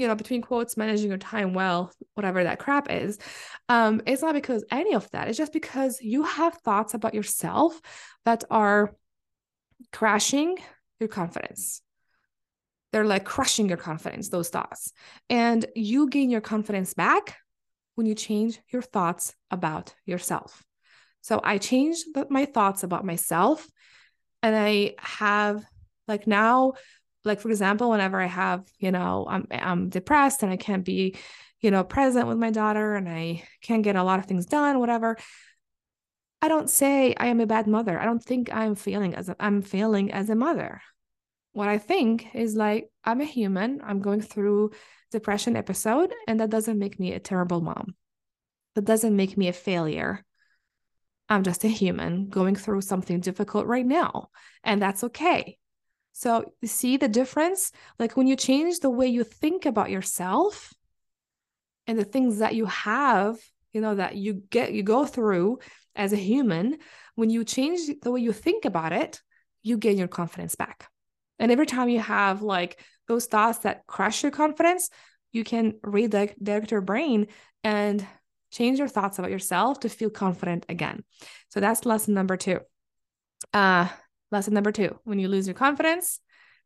you 0.02 0.08
know, 0.08 0.16
between 0.16 0.42
quotes, 0.42 0.76
managing 0.76 1.08
your 1.08 1.16
time 1.16 1.54
well, 1.54 1.92
whatever 2.14 2.42
that 2.42 2.58
crap 2.58 2.90
is, 2.90 3.18
um, 3.68 4.02
it's 4.04 4.20
not 4.20 4.34
because 4.34 4.64
any 4.70 4.94
of 4.94 5.08
that. 5.12 5.28
It's 5.28 5.38
just 5.38 5.52
because 5.52 6.00
you 6.02 6.24
have 6.24 6.54
thoughts 6.54 6.92
about 6.92 7.14
yourself 7.14 7.80
that 8.24 8.42
are 8.50 8.96
crashing 9.92 10.58
your 10.98 11.08
confidence. 11.08 11.82
They're 12.92 13.06
like 13.06 13.24
crushing 13.24 13.68
your 13.68 13.78
confidence, 13.78 14.28
those 14.28 14.50
thoughts. 14.50 14.92
And 15.30 15.64
you 15.76 16.08
gain 16.10 16.28
your 16.28 16.40
confidence 16.40 16.94
back 16.94 17.36
when 17.94 18.06
you 18.06 18.16
change 18.16 18.58
your 18.72 18.82
thoughts 18.82 19.34
about 19.52 19.94
yourself. 20.04 20.64
So 21.20 21.40
I 21.42 21.58
changed 21.58 22.06
my 22.28 22.44
thoughts 22.44 22.82
about 22.82 23.04
myself 23.04 23.66
and 24.42 24.56
I 24.56 24.94
have 24.98 25.64
like 26.08 26.26
now 26.26 26.72
like 27.24 27.40
for 27.40 27.50
example 27.50 27.90
whenever 27.90 28.20
i 28.20 28.26
have 28.26 28.64
you 28.78 28.90
know 28.90 29.26
i'm 29.28 29.46
i'm 29.50 29.88
depressed 29.88 30.42
and 30.42 30.52
i 30.52 30.56
can't 30.56 30.84
be 30.84 31.16
you 31.60 31.70
know 31.70 31.84
present 31.84 32.28
with 32.28 32.36
my 32.36 32.50
daughter 32.50 32.94
and 32.94 33.08
i 33.08 33.42
can't 33.62 33.84
get 33.84 33.96
a 33.96 34.02
lot 34.02 34.18
of 34.18 34.26
things 34.26 34.46
done 34.46 34.78
whatever 34.78 35.16
i 36.40 36.48
don't 36.48 36.68
say 36.68 37.14
i 37.18 37.26
am 37.26 37.40
a 37.40 37.46
bad 37.46 37.66
mother. 37.66 37.98
I 37.98 38.04
don't 38.04 38.22
think 38.22 38.52
i'm 38.52 38.74
failing 38.74 39.14
as 39.14 39.28
a, 39.28 39.36
i'm 39.38 39.62
failing 39.62 40.12
as 40.12 40.28
a 40.28 40.34
mother. 40.34 40.82
What 41.52 41.68
i 41.68 41.78
think 41.78 42.34
is 42.34 42.56
like 42.56 42.90
i'm 43.04 43.20
a 43.20 43.24
human. 43.24 43.80
I'm 43.84 44.00
going 44.00 44.20
through 44.20 44.72
depression 45.10 45.56
episode 45.56 46.12
and 46.26 46.40
that 46.40 46.50
doesn't 46.50 46.78
make 46.78 46.98
me 46.98 47.12
a 47.12 47.20
terrible 47.20 47.60
mom. 47.60 47.94
That 48.74 48.86
doesn't 48.86 49.14
make 49.14 49.36
me 49.36 49.48
a 49.48 49.52
failure. 49.52 50.24
I'm 51.28 51.44
just 51.44 51.64
a 51.64 51.68
human 51.68 52.28
going 52.28 52.56
through 52.56 52.80
something 52.80 53.20
difficult 53.20 53.66
right 53.66 53.86
now 53.86 54.30
and 54.64 54.82
that's 54.82 55.04
okay 55.04 55.58
so 56.12 56.52
you 56.60 56.68
see 56.68 56.96
the 56.96 57.08
difference? 57.08 57.72
Like 57.98 58.16
when 58.16 58.26
you 58.26 58.36
change 58.36 58.80
the 58.80 58.90
way 58.90 59.06
you 59.06 59.24
think 59.24 59.66
about 59.66 59.90
yourself 59.90 60.72
and 61.86 61.98
the 61.98 62.04
things 62.04 62.38
that 62.38 62.54
you 62.54 62.66
have, 62.66 63.36
you 63.72 63.80
know, 63.80 63.94
that 63.94 64.16
you 64.16 64.34
get, 64.50 64.72
you 64.72 64.82
go 64.82 65.06
through 65.06 65.58
as 65.96 66.12
a 66.12 66.16
human, 66.16 66.78
when 67.14 67.30
you 67.30 67.44
change 67.44 67.80
the 68.02 68.10
way 68.10 68.20
you 68.20 68.32
think 68.32 68.64
about 68.64 68.92
it, 68.92 69.20
you 69.62 69.76
gain 69.76 69.98
your 69.98 70.08
confidence 70.08 70.54
back. 70.54 70.88
And 71.38 71.50
every 71.50 71.66
time 71.66 71.88
you 71.88 72.00
have 72.00 72.42
like 72.42 72.80
those 73.08 73.26
thoughts 73.26 73.60
that 73.60 73.86
crush 73.86 74.22
your 74.22 74.32
confidence, 74.32 74.90
you 75.32 75.44
can 75.44 75.74
redirect 75.82 76.70
your 76.70 76.82
brain 76.82 77.28
and 77.64 78.06
change 78.50 78.78
your 78.78 78.88
thoughts 78.88 79.18
about 79.18 79.30
yourself 79.30 79.80
to 79.80 79.88
feel 79.88 80.10
confident 80.10 80.66
again. 80.68 81.02
So 81.48 81.60
that's 81.60 81.86
lesson 81.86 82.14
number 82.14 82.36
two. 82.36 82.60
Uh, 83.52 83.88
Lesson 84.32 84.54
number 84.54 84.72
two 84.72 84.98
when 85.04 85.18
you 85.18 85.28
lose 85.28 85.46
your 85.46 85.54
confidence, 85.54 86.18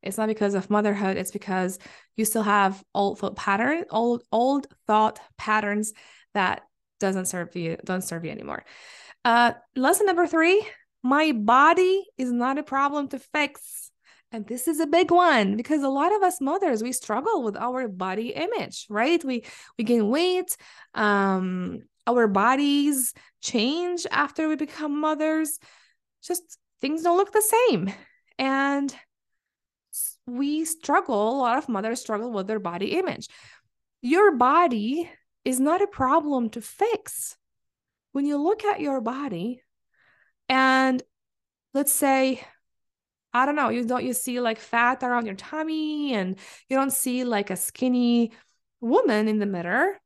it's 0.02 0.16
not 0.16 0.28
because 0.28 0.54
of 0.54 0.70
motherhood, 0.70 1.16
it's 1.16 1.32
because 1.32 1.78
you 2.16 2.24
still 2.24 2.44
have 2.44 2.82
old 2.94 3.18
thought 3.18 3.36
pattern, 3.36 3.84
old, 3.90 4.22
old 4.30 4.68
thought 4.86 5.18
patterns 5.36 5.92
that 6.32 6.62
doesn't 7.00 7.26
serve 7.26 7.54
you, 7.56 7.76
don't 7.84 8.04
serve 8.04 8.24
you 8.24 8.30
anymore. 8.30 8.64
Uh, 9.24 9.52
lesson 9.74 10.06
number 10.06 10.26
three, 10.26 10.66
my 11.02 11.32
body 11.32 12.06
is 12.16 12.30
not 12.30 12.58
a 12.58 12.62
problem 12.62 13.08
to 13.08 13.18
fix. 13.18 13.90
And 14.30 14.46
this 14.46 14.68
is 14.68 14.80
a 14.80 14.86
big 14.86 15.10
one 15.10 15.56
because 15.56 15.82
a 15.82 15.88
lot 15.88 16.14
of 16.14 16.22
us 16.22 16.40
mothers 16.40 16.82
we 16.82 16.92
struggle 16.92 17.42
with 17.42 17.56
our 17.56 17.88
body 17.88 18.28
image, 18.28 18.86
right? 18.88 19.22
We 19.24 19.44
we 19.78 19.84
gain 19.84 20.08
weight, 20.08 20.56
um, 20.94 21.80
our 22.06 22.28
bodies 22.28 23.14
change 23.40 24.06
after 24.10 24.48
we 24.48 24.56
become 24.56 25.00
mothers. 25.00 25.58
Just 26.22 26.58
things 26.80 27.02
don't 27.02 27.16
look 27.16 27.32
the 27.32 27.42
same. 27.68 27.92
And 28.38 28.94
we 30.26 30.64
struggle, 30.64 31.30
a 31.30 31.38
lot 31.38 31.58
of 31.58 31.68
mothers 31.68 32.00
struggle 32.00 32.32
with 32.32 32.46
their 32.46 32.58
body 32.58 32.98
image. 32.98 33.28
Your 34.02 34.36
body 34.36 35.10
is 35.44 35.60
not 35.60 35.82
a 35.82 35.86
problem 35.86 36.50
to 36.50 36.60
fix. 36.60 37.36
When 38.12 38.26
you 38.26 38.36
look 38.36 38.64
at 38.64 38.80
your 38.80 39.00
body 39.00 39.62
and 40.48 41.02
let's 41.74 41.92
say, 41.92 42.42
I 43.32 43.46
don't 43.46 43.56
know, 43.56 43.68
you 43.68 43.84
don't 43.84 44.04
you 44.04 44.14
see 44.14 44.40
like 44.40 44.58
fat 44.58 45.02
around 45.02 45.26
your 45.26 45.34
tummy 45.34 46.14
and 46.14 46.38
you 46.68 46.76
don't 46.76 46.92
see 46.92 47.24
like 47.24 47.50
a 47.50 47.56
skinny 47.56 48.32
woman 48.80 49.28
in 49.28 49.38
the 49.38 49.46
mirror, 49.46 49.98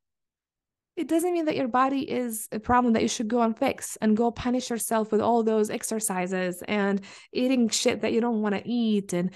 it 1.01 1.09
doesn't 1.09 1.33
mean 1.33 1.47
that 1.47 1.57
your 1.57 1.67
body 1.67 2.03
is 2.03 2.47
a 2.53 2.61
problem 2.61 2.93
that 2.93 3.01
you 3.01 3.09
should 3.09 3.27
go 3.27 3.41
and 3.41 3.59
fix 3.59 3.97
and 4.03 4.15
go 4.15 4.31
punish 4.31 4.69
yourself 4.69 5.11
with 5.11 5.23
all 5.23 5.43
those 5.43 5.71
exercises 5.71 6.63
and 6.69 7.01
eating 7.33 7.71
shit 7.71 8.03
that 8.03 8.13
you 8.13 8.21
don't 8.21 8.43
want 8.43 8.55
to 8.55 8.69
eat. 8.69 9.15
And 9.15 9.31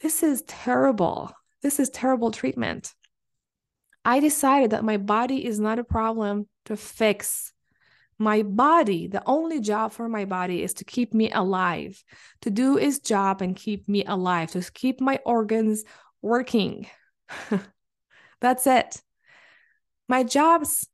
this 0.00 0.22
is 0.22 0.42
terrible. 0.42 1.32
This 1.62 1.80
is 1.80 1.90
terrible 1.90 2.30
treatment. 2.30 2.94
I 4.04 4.20
decided 4.20 4.70
that 4.70 4.84
my 4.84 4.96
body 4.96 5.44
is 5.44 5.58
not 5.58 5.80
a 5.80 5.84
problem 5.84 6.46
to 6.66 6.76
fix. 6.76 7.52
My 8.16 8.42
body, 8.42 9.08
the 9.08 9.22
only 9.26 9.60
job 9.60 9.90
for 9.90 10.08
my 10.08 10.26
body 10.26 10.62
is 10.62 10.74
to 10.74 10.84
keep 10.84 11.12
me 11.12 11.28
alive, 11.32 12.04
to 12.42 12.50
do 12.50 12.78
its 12.78 13.00
job 13.00 13.42
and 13.42 13.56
keep 13.56 13.88
me 13.88 14.04
alive, 14.04 14.52
to 14.52 14.62
keep 14.72 15.00
my 15.00 15.18
organs 15.26 15.82
working. 16.22 16.86
That's 18.40 18.68
it 18.68 19.02
my 20.08 20.22
job's 20.22 20.88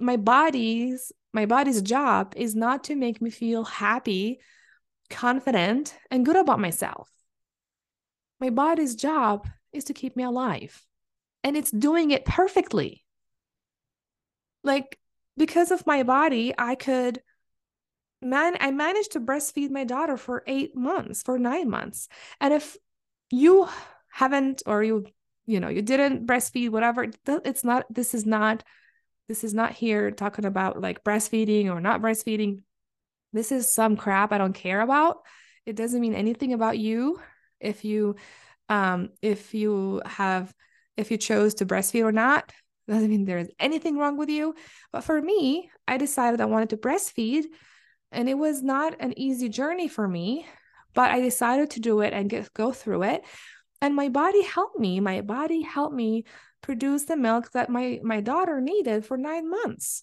my 0.00 0.16
body's 0.16 1.12
my 1.32 1.46
body's 1.46 1.82
job 1.82 2.32
is 2.36 2.54
not 2.54 2.84
to 2.84 2.96
make 2.96 3.20
me 3.20 3.30
feel 3.30 3.64
happy 3.64 4.40
confident 5.10 5.94
and 6.10 6.24
good 6.24 6.36
about 6.36 6.58
myself. 6.58 7.10
My 8.40 8.50
body's 8.50 8.94
job 8.94 9.46
is 9.72 9.84
to 9.84 9.94
keep 9.94 10.16
me 10.16 10.24
alive 10.24 10.82
and 11.44 11.56
it's 11.56 11.70
doing 11.70 12.10
it 12.10 12.24
perfectly. 12.24 13.04
Like 14.64 14.98
because 15.36 15.70
of 15.70 15.86
my 15.86 16.02
body 16.02 16.54
i 16.56 16.74
could 16.74 17.20
man 18.22 18.56
i 18.58 18.70
managed 18.70 19.12
to 19.12 19.20
breastfeed 19.20 19.70
my 19.70 19.84
daughter 19.84 20.16
for 20.16 20.42
8 20.46 20.74
months 20.74 21.22
for 21.22 21.38
9 21.38 21.68
months. 21.68 22.08
And 22.40 22.54
if 22.54 22.76
you 23.30 23.68
haven't 24.10 24.62
or 24.66 24.82
you 24.82 25.06
you 25.46 25.60
know 25.60 25.68
you 25.68 25.82
didn't 25.82 26.26
breastfeed 26.26 26.70
whatever 26.70 27.06
it's 27.26 27.64
not 27.64 27.86
this 27.88 28.14
is 28.14 28.26
not 28.26 28.64
this 29.28 29.42
is 29.42 29.54
not 29.54 29.72
here 29.72 30.10
talking 30.10 30.44
about 30.44 30.80
like 30.80 31.02
breastfeeding 31.02 31.66
or 31.66 31.80
not 31.80 32.00
breastfeeding. 32.00 32.60
This 33.32 33.50
is 33.50 33.72
some 33.72 33.96
crap 33.96 34.32
i 34.32 34.38
don't 34.38 34.52
care 34.52 34.80
about. 34.80 35.18
It 35.64 35.76
doesn't 35.76 36.00
mean 36.00 36.14
anything 36.14 36.52
about 36.52 36.78
you 36.78 37.20
if 37.60 37.84
you 37.84 38.16
um 38.68 39.10
if 39.22 39.54
you 39.54 40.02
have 40.04 40.52
if 40.96 41.10
you 41.10 41.18
chose 41.18 41.54
to 41.54 41.66
breastfeed 41.66 42.04
or 42.04 42.12
not. 42.12 42.52
Doesn't 42.88 43.10
mean 43.10 43.24
there's 43.24 43.48
anything 43.58 43.98
wrong 43.98 44.16
with 44.16 44.28
you. 44.28 44.54
But 44.92 45.02
for 45.02 45.20
me 45.20 45.70
i 45.88 45.96
decided 45.96 46.40
i 46.40 46.44
wanted 46.44 46.70
to 46.70 46.76
breastfeed 46.76 47.44
and 48.12 48.28
it 48.28 48.34
was 48.34 48.62
not 48.62 48.94
an 49.00 49.18
easy 49.18 49.48
journey 49.48 49.88
for 49.88 50.06
me 50.06 50.46
but 50.94 51.10
i 51.10 51.20
decided 51.20 51.70
to 51.70 51.80
do 51.80 52.00
it 52.00 52.12
and 52.12 52.30
get, 52.30 52.52
go 52.54 52.72
through 52.72 53.02
it 53.02 53.22
and 53.80 53.94
my 53.94 54.08
body 54.08 54.42
helped 54.42 54.78
me 54.78 55.00
my 55.00 55.20
body 55.20 55.62
helped 55.62 55.94
me 55.94 56.24
produce 56.62 57.04
the 57.04 57.16
milk 57.16 57.52
that 57.52 57.70
my 57.70 58.00
my 58.02 58.20
daughter 58.20 58.60
needed 58.60 59.04
for 59.04 59.16
9 59.16 59.48
months. 59.48 60.02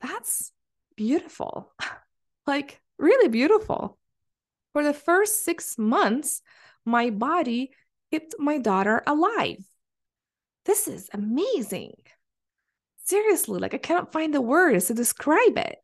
That's 0.00 0.52
beautiful. 0.96 1.72
Like 2.46 2.80
really 2.96 3.28
beautiful. 3.28 3.98
For 4.72 4.82
the 4.82 4.94
first 4.94 5.44
6 5.44 5.76
months 5.76 6.40
my 6.86 7.10
body 7.10 7.72
kept 8.10 8.36
my 8.38 8.56
daughter 8.56 9.02
alive. 9.06 9.58
This 10.64 10.88
is 10.88 11.10
amazing. 11.12 11.92
Seriously 13.04 13.60
like 13.60 13.74
i 13.74 13.78
cannot 13.78 14.12
find 14.12 14.32
the 14.32 14.40
words 14.40 14.86
to 14.86 14.94
describe 14.94 15.58
it. 15.58 15.76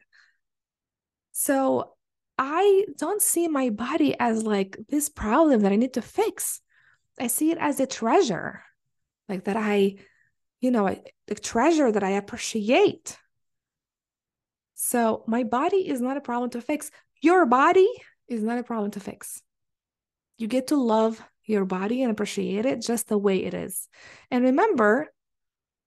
So 1.32 1.93
I 2.36 2.84
don't 2.98 3.22
see 3.22 3.48
my 3.48 3.70
body 3.70 4.18
as 4.18 4.42
like 4.42 4.76
this 4.88 5.08
problem 5.08 5.60
that 5.60 5.72
I 5.72 5.76
need 5.76 5.94
to 5.94 6.02
fix. 6.02 6.60
I 7.18 7.28
see 7.28 7.50
it 7.50 7.58
as 7.58 7.78
a 7.78 7.86
treasure, 7.86 8.62
like 9.28 9.44
that 9.44 9.56
I, 9.56 9.96
you 10.60 10.70
know, 10.70 10.88
a, 10.88 11.34
treasure 11.36 11.92
that 11.92 12.02
I 12.02 12.10
appreciate. 12.10 13.16
So 14.74 15.22
my 15.26 15.44
body 15.44 15.88
is 15.88 16.00
not 16.00 16.16
a 16.16 16.20
problem 16.20 16.50
to 16.50 16.60
fix. 16.60 16.90
Your 17.22 17.46
body 17.46 17.88
is 18.28 18.42
not 18.42 18.58
a 18.58 18.64
problem 18.64 18.90
to 18.92 19.00
fix. 19.00 19.40
You 20.36 20.48
get 20.48 20.68
to 20.68 20.76
love 20.76 21.22
your 21.44 21.64
body 21.64 22.02
and 22.02 22.10
appreciate 22.10 22.66
it 22.66 22.82
just 22.82 23.08
the 23.08 23.18
way 23.18 23.44
it 23.44 23.54
is. 23.54 23.88
And 24.30 24.44
remember 24.44 25.08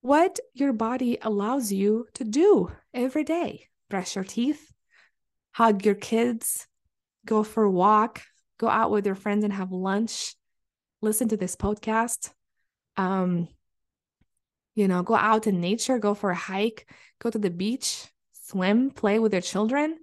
what 0.01 0.39
your 0.53 0.71
body 0.71 1.17
allows 1.21 1.71
you 1.71 2.07
to 2.13 2.23
do 2.23 2.71
every 2.93 3.23
day 3.23 3.67
brush 3.89 4.15
your 4.15 4.23
teeth, 4.23 4.71
hug 5.57 5.83
your 5.83 5.95
kids, 5.95 6.67
go 7.25 7.41
for 7.41 7.63
a 7.63 7.71
walk, 7.71 8.21
go 8.59 8.69
out 8.69 8.91
with 8.91 9.07
your 9.07 9.15
friends 9.15 9.43
and 9.43 9.51
have 9.51 9.71
lunch, 9.71 10.35
listen 11.01 11.27
to 11.29 11.35
this 11.35 11.55
podcast. 11.55 12.29
Um, 12.95 13.47
you 14.75 14.87
know, 14.87 15.01
go 15.01 15.15
out 15.15 15.47
in 15.47 15.59
nature, 15.59 15.97
go 15.97 16.13
for 16.13 16.29
a 16.29 16.35
hike, 16.35 16.87
go 17.19 17.31
to 17.31 17.39
the 17.39 17.49
beach, 17.49 18.05
swim, 18.45 18.91
play 18.91 19.17
with 19.17 19.33
your 19.33 19.41
children. 19.41 19.97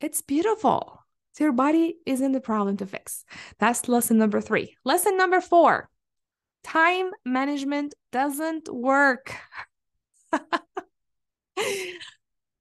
It's 0.00 0.22
beautiful. 0.22 1.04
So 1.32 1.44
your 1.44 1.52
body 1.52 1.98
isn't 2.06 2.32
the 2.32 2.40
problem 2.40 2.78
to 2.78 2.86
fix. 2.86 3.26
That's 3.58 3.90
lesson 3.90 4.16
number 4.16 4.40
three. 4.40 4.74
Lesson 4.86 5.18
number 5.18 5.42
four 5.42 5.90
time 6.64 7.10
management 7.26 7.94
doesn't 8.10 8.72
work. 8.72 9.34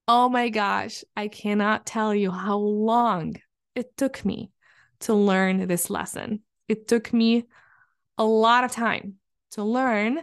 oh 0.09 0.27
my 0.27 0.49
gosh, 0.49 1.03
I 1.15 1.27
cannot 1.27 1.85
tell 1.85 2.15
you 2.15 2.31
how 2.31 2.57
long 2.57 3.35
it 3.75 3.95
took 3.95 4.25
me 4.25 4.49
to 5.01 5.13
learn 5.13 5.67
this 5.67 5.91
lesson. 5.91 6.41
It 6.67 6.87
took 6.87 7.13
me 7.13 7.45
a 8.17 8.23
lot 8.23 8.63
of 8.63 8.71
time 8.71 9.17
to 9.51 9.63
learn 9.63 10.19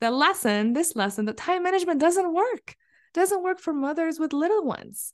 the 0.00 0.12
lesson, 0.12 0.74
this 0.74 0.94
lesson, 0.94 1.24
that 1.24 1.36
time 1.36 1.64
management 1.64 2.00
doesn't 2.00 2.32
work. 2.32 2.76
Doesn't 3.12 3.42
work 3.42 3.58
for 3.58 3.72
mothers 3.72 4.20
with 4.20 4.32
little 4.32 4.64
ones. 4.64 5.12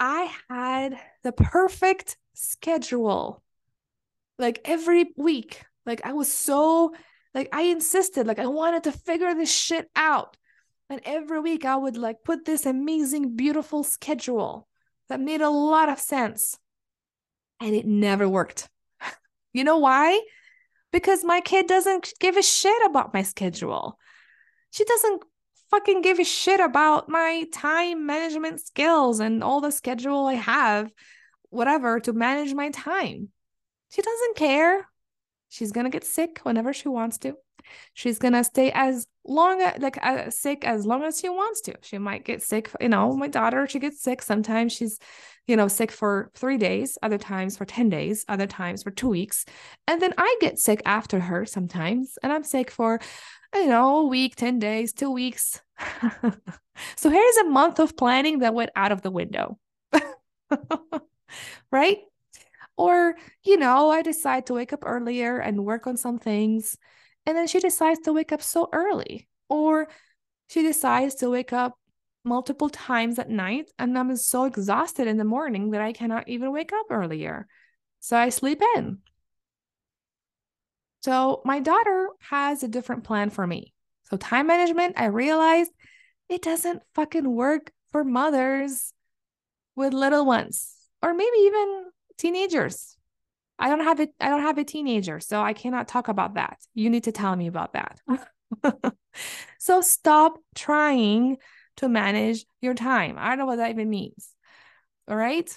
I 0.00 0.32
had 0.48 0.98
the 1.22 1.32
perfect 1.32 2.16
schedule. 2.32 3.42
Like 4.38 4.62
every 4.64 5.10
week, 5.18 5.62
like 5.84 6.00
I 6.02 6.14
was 6.14 6.32
so 6.32 6.94
like 7.34 7.50
I 7.52 7.64
insisted, 7.64 8.26
like 8.26 8.38
I 8.38 8.46
wanted 8.46 8.84
to 8.84 8.92
figure 8.92 9.34
this 9.34 9.52
shit 9.52 9.90
out. 9.94 10.37
And 10.90 11.00
every 11.04 11.40
week 11.40 11.64
I 11.64 11.76
would 11.76 11.96
like 11.96 12.24
put 12.24 12.44
this 12.44 12.64
amazing, 12.64 13.36
beautiful 13.36 13.84
schedule 13.84 14.66
that 15.08 15.20
made 15.20 15.40
a 15.40 15.50
lot 15.50 15.88
of 15.88 15.98
sense. 15.98 16.58
And 17.60 17.74
it 17.74 17.86
never 17.86 18.28
worked. 18.28 18.68
you 19.52 19.64
know 19.64 19.78
why? 19.78 20.20
Because 20.92 21.24
my 21.24 21.40
kid 21.40 21.66
doesn't 21.66 22.14
give 22.20 22.36
a 22.36 22.42
shit 22.42 22.86
about 22.86 23.12
my 23.12 23.22
schedule. 23.22 23.98
She 24.70 24.84
doesn't 24.84 25.22
fucking 25.70 26.00
give 26.00 26.18
a 26.18 26.24
shit 26.24 26.60
about 26.60 27.08
my 27.08 27.44
time 27.52 28.06
management 28.06 28.60
skills 28.60 29.20
and 29.20 29.44
all 29.44 29.60
the 29.60 29.70
schedule 29.70 30.26
I 30.26 30.34
have, 30.34 30.90
whatever, 31.50 32.00
to 32.00 32.12
manage 32.14 32.54
my 32.54 32.70
time. 32.70 33.28
She 33.90 34.00
doesn't 34.00 34.36
care. 34.36 34.88
She's 35.50 35.72
gonna 35.72 35.90
get 35.90 36.04
sick 36.04 36.40
whenever 36.42 36.72
she 36.72 36.88
wants 36.88 37.18
to. 37.18 37.36
She's 37.94 38.18
gonna 38.18 38.44
stay 38.44 38.70
as 38.72 39.06
long 39.24 39.60
like 39.78 39.98
uh, 40.04 40.30
sick 40.30 40.64
as 40.64 40.86
long 40.86 41.02
as 41.04 41.20
she 41.20 41.28
wants 41.28 41.60
to. 41.62 41.74
She 41.82 41.98
might 41.98 42.24
get 42.24 42.42
sick. 42.42 42.70
You 42.80 42.88
know, 42.88 43.12
my 43.14 43.28
daughter 43.28 43.66
she 43.66 43.78
gets 43.78 44.02
sick. 44.02 44.22
Sometimes 44.22 44.72
she's, 44.72 44.98
you 45.46 45.56
know, 45.56 45.68
sick 45.68 45.92
for 45.92 46.30
three 46.34 46.58
days. 46.58 46.98
Other 47.02 47.18
times 47.18 47.56
for 47.56 47.64
ten 47.64 47.88
days. 47.88 48.24
Other 48.28 48.46
times 48.46 48.82
for 48.82 48.90
two 48.90 49.08
weeks. 49.08 49.44
And 49.86 50.00
then 50.00 50.14
I 50.18 50.36
get 50.40 50.58
sick 50.58 50.82
after 50.84 51.20
her 51.20 51.44
sometimes, 51.46 52.18
and 52.22 52.32
I'm 52.32 52.44
sick 52.44 52.70
for, 52.70 53.00
you 53.54 53.66
know, 53.66 53.98
a 53.98 54.06
week, 54.06 54.36
ten 54.36 54.58
days, 54.58 54.92
two 54.92 55.10
weeks. 55.10 55.60
so 56.96 57.10
here's 57.10 57.36
a 57.38 57.48
month 57.48 57.78
of 57.78 57.96
planning 57.96 58.40
that 58.40 58.54
went 58.54 58.70
out 58.76 58.92
of 58.92 59.02
the 59.02 59.10
window. 59.10 59.58
right? 61.70 61.98
Or, 62.76 63.16
you 63.44 63.56
know, 63.56 63.90
I 63.90 64.02
decide 64.02 64.46
to 64.46 64.54
wake 64.54 64.72
up 64.72 64.84
earlier 64.86 65.38
and 65.38 65.64
work 65.64 65.86
on 65.86 65.96
some 65.96 66.18
things. 66.18 66.76
And 67.28 67.36
then 67.36 67.46
she 67.46 67.60
decides 67.60 68.00
to 68.00 68.14
wake 68.14 68.32
up 68.32 68.40
so 68.40 68.70
early. 68.72 69.28
Or 69.50 69.88
she 70.48 70.62
decides 70.62 71.16
to 71.16 71.28
wake 71.28 71.52
up 71.52 71.78
multiple 72.24 72.70
times 72.70 73.18
at 73.18 73.28
night. 73.28 73.70
And 73.78 73.98
I'm 73.98 74.16
so 74.16 74.46
exhausted 74.46 75.06
in 75.06 75.18
the 75.18 75.24
morning 75.24 75.72
that 75.72 75.82
I 75.82 75.92
cannot 75.92 76.26
even 76.30 76.52
wake 76.52 76.72
up 76.72 76.86
earlier. 76.88 77.46
So 78.00 78.16
I 78.16 78.30
sleep 78.30 78.62
in. 78.76 79.00
So 81.00 81.42
my 81.44 81.60
daughter 81.60 82.08
has 82.30 82.62
a 82.62 82.68
different 82.68 83.04
plan 83.04 83.28
for 83.28 83.46
me. 83.46 83.74
So 84.04 84.16
time 84.16 84.46
management, 84.46 84.94
I 84.96 85.08
realized 85.08 85.70
it 86.30 86.40
doesn't 86.40 86.80
fucking 86.94 87.30
work 87.30 87.72
for 87.92 88.04
mothers 88.04 88.90
with 89.76 89.92
little 89.92 90.24
ones 90.24 90.74
or 91.02 91.12
maybe 91.12 91.36
even 91.40 91.90
teenagers. 92.16 92.97
I 93.58 93.68
don't 93.68 93.80
have 93.80 94.00
it. 94.00 94.10
I 94.20 94.28
don't 94.28 94.42
have 94.42 94.58
a 94.58 94.64
teenager, 94.64 95.20
so 95.20 95.40
I 95.42 95.52
cannot 95.52 95.88
talk 95.88 96.08
about 96.08 96.34
that. 96.34 96.58
You 96.74 96.90
need 96.90 97.04
to 97.04 97.12
tell 97.12 97.34
me 97.34 97.46
about 97.46 97.72
that. 97.72 98.00
so 99.58 99.80
stop 99.80 100.38
trying 100.54 101.38
to 101.78 101.88
manage 101.88 102.44
your 102.60 102.74
time. 102.74 103.16
I 103.18 103.28
don't 103.28 103.38
know 103.38 103.46
what 103.46 103.56
that 103.56 103.70
even 103.70 103.90
means. 103.90 104.30
All 105.08 105.16
right. 105.16 105.50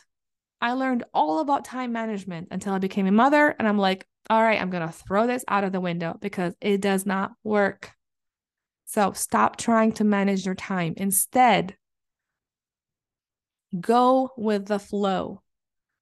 I 0.62 0.74
learned 0.74 1.04
all 1.14 1.40
about 1.40 1.66
time 1.66 1.92
management 1.92 2.50
until 2.52 2.74
I 2.74 2.80
became 2.80 3.08
a 3.08 3.12
mother. 3.12 3.56
And 3.58 3.68
I'm 3.68 3.80
like, 3.80 4.06
all 4.30 4.42
right, 4.42 4.62
I'm 4.62 4.70
going 4.70 4.88
to 4.88 4.94
throw 4.94 5.26
this 5.26 5.44
out 5.48 5.64
of 5.64 5.72
the 5.72 5.82
window 5.82 6.18
because 6.22 6.54
it 6.62 6.82
does 6.82 7.06
not 7.06 7.32
work. 7.44 7.92
So 8.86 9.14
stop 9.14 9.58
trying 9.58 9.94
to 9.94 10.04
manage 10.04 10.46
your 10.46 10.56
time. 10.56 10.94
Instead, 10.98 11.76
go 13.80 14.32
with 14.38 14.68
the 14.68 14.80
flow. 14.80 15.42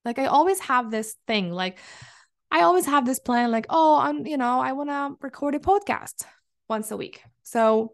Like 0.05 0.19
I 0.19 0.25
always 0.25 0.59
have 0.62 0.91
this 0.91 1.15
thing, 1.27 1.51
like 1.51 1.79
I 2.51 2.62
always 2.62 2.85
have 2.85 3.05
this 3.05 3.19
plan, 3.19 3.51
like, 3.51 3.67
oh, 3.69 3.97
I'm, 3.97 4.25
you 4.25 4.38
know, 4.38 4.59
I 4.59 4.71
want 4.71 4.89
to 4.89 5.15
record 5.21 5.55
a 5.55 5.59
podcast 5.59 6.25
once 6.67 6.89
a 6.89 6.97
week. 6.97 7.21
So, 7.43 7.93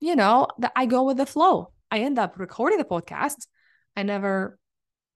you 0.00 0.16
know, 0.16 0.46
that 0.58 0.72
I 0.74 0.86
go 0.86 1.04
with 1.04 1.18
the 1.18 1.26
flow. 1.26 1.72
I 1.90 2.00
end 2.00 2.18
up 2.18 2.38
recording 2.38 2.78
the 2.78 2.84
podcast. 2.84 3.46
I 3.96 4.04
never 4.04 4.58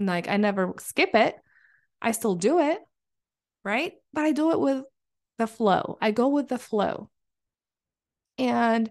like 0.01 0.29
I 0.29 0.37
never 0.37 0.75
skip 0.79 1.15
it. 1.15 1.37
I 2.01 2.13
still 2.13 2.35
do 2.35 2.61
it, 2.61 2.79
right? 3.65 3.93
But 4.13 4.25
I 4.25 4.33
do 4.33 4.51
it 4.51 4.61
with 4.61 4.85
the 5.39 5.47
flow. 5.47 5.99
I 6.01 6.11
go 6.11 6.29
with 6.29 6.49
the 6.49 6.59
flow. 6.59 7.11
And 8.39 8.91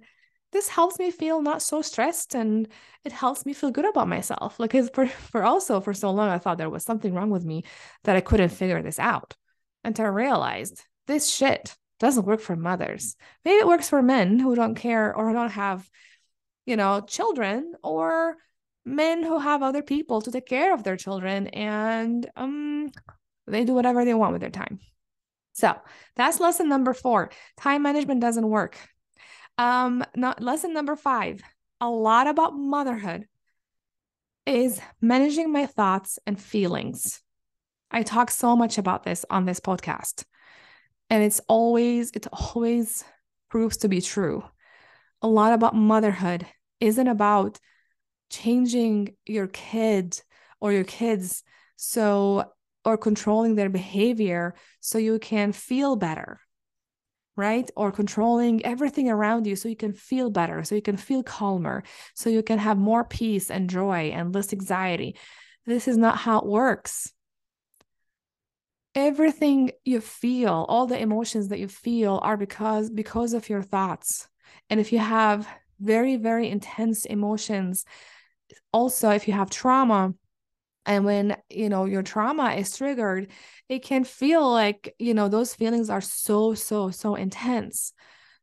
this 0.52 0.68
helps 0.68 1.00
me 1.00 1.12
feel 1.12 1.42
not 1.42 1.62
so 1.62 1.82
stressed 1.82 2.36
and 2.36 2.68
it 3.04 3.12
helps 3.12 3.46
me 3.46 3.54
feel 3.54 3.72
good 3.72 3.86
about 3.88 4.08
myself. 4.08 4.60
Like 4.60 4.74
for, 4.94 5.08
for 5.32 5.44
also 5.44 5.80
for 5.80 5.94
so 5.94 6.12
long, 6.12 6.30
I 6.30 6.38
thought 6.38 6.58
there 6.58 6.70
was 6.70 6.84
something 6.84 7.14
wrong 7.14 7.30
with 7.30 7.46
me 7.46 7.64
that 8.04 8.16
I 8.16 8.22
couldn't 8.22 8.50
figure 8.50 8.82
this 8.82 9.00
out 9.00 9.36
until 9.84 10.06
I 10.06 10.10
realized 10.10 10.84
this 11.08 11.30
shit 11.30 11.76
doesn't 12.00 12.26
work 12.26 12.42
for 12.42 12.56
mothers. 12.56 13.16
Maybe 13.46 13.58
it 13.58 13.68
works 13.68 13.90
for 13.90 14.02
men 14.02 14.40
who 14.40 14.56
don't 14.56 14.76
care 14.76 15.16
or 15.16 15.32
don't 15.34 15.52
have, 15.52 15.88
you 16.66 16.76
know, 16.76 17.02
children 17.02 17.74
or 17.84 18.38
men 18.86 19.24
who 19.24 19.40
have 19.40 19.62
other 19.62 19.84
people 19.84 20.22
to 20.22 20.32
take 20.32 20.48
care 20.48 20.74
of 20.74 20.84
their 20.84 20.98
children 20.98 21.48
and 21.48 22.28
um 22.36 22.90
they 23.46 23.64
do 23.64 23.74
whatever 23.74 24.04
they 24.04 24.14
want 24.14 24.32
with 24.32 24.42
their 24.42 24.50
time. 24.50 24.80
So 25.54 25.76
that's 26.16 26.40
lesson 26.40 26.70
number 26.70 26.94
four. 26.94 27.32
Time 27.58 27.84
management 27.84 28.22
doesn't 28.22 28.48
work. 28.48 28.78
Um, 29.62 30.04
not, 30.16 30.42
lesson 30.42 30.74
number 30.74 30.96
five 30.96 31.40
a 31.80 31.88
lot 31.88 32.26
about 32.26 32.56
motherhood 32.56 33.28
is 34.48 34.82
managing 35.00 35.52
my 35.52 35.68
thoughts 35.68 36.18
and 36.26 36.40
feelings. 36.40 37.22
I 37.92 38.02
talk 38.02 38.32
so 38.32 38.56
much 38.56 38.80
about 38.80 39.04
this 39.04 39.24
on 39.30 39.46
this 39.46 39.60
podcast, 39.60 40.24
and 41.12 41.24
it's 41.24 41.42
always, 41.48 42.10
it 42.16 42.26
always 42.32 43.04
proves 43.50 43.78
to 43.78 43.88
be 43.88 44.02
true. 44.02 44.44
A 45.22 45.28
lot 45.28 45.54
about 45.54 45.76
motherhood 45.76 46.48
isn't 46.80 47.08
about 47.08 47.60
changing 48.32 49.16
your 49.28 49.46
kid 49.46 50.20
or 50.60 50.72
your 50.72 50.86
kids 50.86 51.44
so 51.76 52.46
or 52.84 52.98
controlling 52.98 53.54
their 53.54 53.70
behavior 53.70 54.56
so 54.80 54.98
you 54.98 55.20
can 55.20 55.52
feel 55.52 55.96
better 55.96 56.40
right? 57.36 57.70
Or 57.76 57.92
controlling 57.92 58.66
everything 58.66 59.10
around 59.10 59.48
you 59.48 59.56
so 59.56 59.70
you 59.70 59.76
can 59.76 59.94
feel 59.94 60.30
better, 60.30 60.64
so 60.64 60.76
you 60.76 60.82
can 60.82 60.98
feel 60.98 61.24
calmer, 61.24 61.84
so 62.14 62.30
you 62.30 62.44
can 62.44 62.60
have 62.60 62.78
more 62.78 63.04
peace 63.04 63.50
and 63.50 63.70
joy 63.70 64.12
and 64.14 64.34
less 64.34 64.54
anxiety. 64.54 65.16
This 65.66 65.88
is 65.88 65.98
not 65.98 66.18
how 66.18 66.40
it 66.40 66.46
works. 66.46 67.14
Everything 68.94 69.72
you 69.86 70.02
feel, 70.02 70.66
all 70.68 70.86
the 70.86 71.00
emotions 71.00 71.48
that 71.48 71.60
you 71.60 71.70
feel 71.70 72.20
are 72.22 72.36
because 72.36 72.90
because 72.90 73.34
of 73.34 73.48
your 73.48 73.62
thoughts. 73.62 74.28
And 74.70 74.80
if 74.80 74.92
you 74.92 75.00
have 75.00 75.48
very 75.80 76.18
very 76.18 76.50
intense 76.50 77.06
emotions, 77.06 77.86
also 78.74 79.12
if 79.12 79.28
you 79.28 79.34
have 79.34 79.50
trauma, 79.50 80.14
and 80.86 81.06
when 81.06 81.38
you 81.50 81.70
know 81.70 81.86
your 81.86 82.04
trauma 82.04 82.54
is 82.54 82.76
triggered 82.76 83.32
it 83.70 83.80
can 83.84 84.04
feel 84.04 84.50
like 84.52 84.94
you 85.00 85.14
know 85.14 85.28
those 85.28 85.54
feelings 85.54 85.90
are 85.90 86.02
so 86.02 86.54
so 86.54 86.92
so 86.92 87.16
intense. 87.16 87.94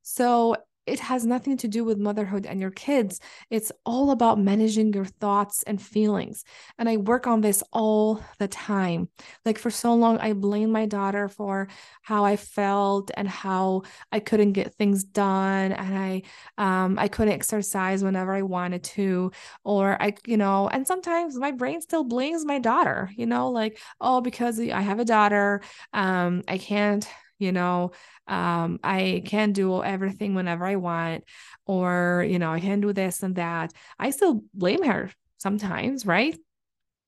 So 0.02 0.56
it 0.88 1.00
has 1.00 1.24
nothing 1.26 1.56
to 1.58 1.68
do 1.68 1.84
with 1.84 1.98
motherhood 1.98 2.46
and 2.46 2.60
your 2.60 2.70
kids. 2.70 3.20
It's 3.50 3.70
all 3.84 4.10
about 4.10 4.38
managing 4.40 4.92
your 4.92 5.04
thoughts 5.04 5.62
and 5.64 5.80
feelings. 5.80 6.44
And 6.78 6.88
I 6.88 6.96
work 6.96 7.26
on 7.26 7.40
this 7.40 7.62
all 7.72 8.22
the 8.38 8.48
time. 8.48 9.08
Like 9.44 9.58
for 9.58 9.70
so 9.70 9.94
long, 9.94 10.18
I 10.18 10.32
blamed 10.32 10.72
my 10.72 10.86
daughter 10.86 11.28
for 11.28 11.68
how 12.02 12.24
I 12.24 12.36
felt 12.36 13.10
and 13.14 13.28
how 13.28 13.82
I 14.12 14.20
couldn't 14.20 14.52
get 14.52 14.74
things 14.74 15.04
done 15.04 15.72
and 15.72 15.98
I 15.98 16.22
um 16.56 16.98
I 16.98 17.08
couldn't 17.08 17.34
exercise 17.34 18.02
whenever 18.02 18.32
I 18.34 18.42
wanted 18.42 18.82
to 18.84 19.32
or 19.64 20.00
I 20.00 20.14
you 20.26 20.36
know 20.36 20.68
and 20.68 20.86
sometimes 20.86 21.36
my 21.36 21.50
brain 21.50 21.80
still 21.80 22.04
blames 22.04 22.44
my 22.44 22.58
daughter 22.58 23.10
you 23.16 23.26
know 23.26 23.50
like 23.50 23.78
oh 24.00 24.20
because 24.20 24.58
I 24.60 24.80
have 24.80 25.00
a 25.00 25.04
daughter 25.04 25.60
um 25.92 26.42
I 26.48 26.58
can't 26.58 27.06
you 27.38 27.52
know 27.52 27.92
um, 28.26 28.78
i 28.82 29.22
can 29.24 29.52
do 29.52 29.82
everything 29.82 30.34
whenever 30.34 30.64
i 30.66 30.76
want 30.76 31.24
or 31.66 32.26
you 32.28 32.38
know 32.38 32.52
i 32.52 32.60
can 32.60 32.80
do 32.80 32.92
this 32.92 33.22
and 33.22 33.36
that. 33.36 33.72
I 33.98 34.10
still 34.10 34.42
blame 34.54 34.82
her 34.84 35.10
sometimes 35.38 36.04
right? 36.06 36.36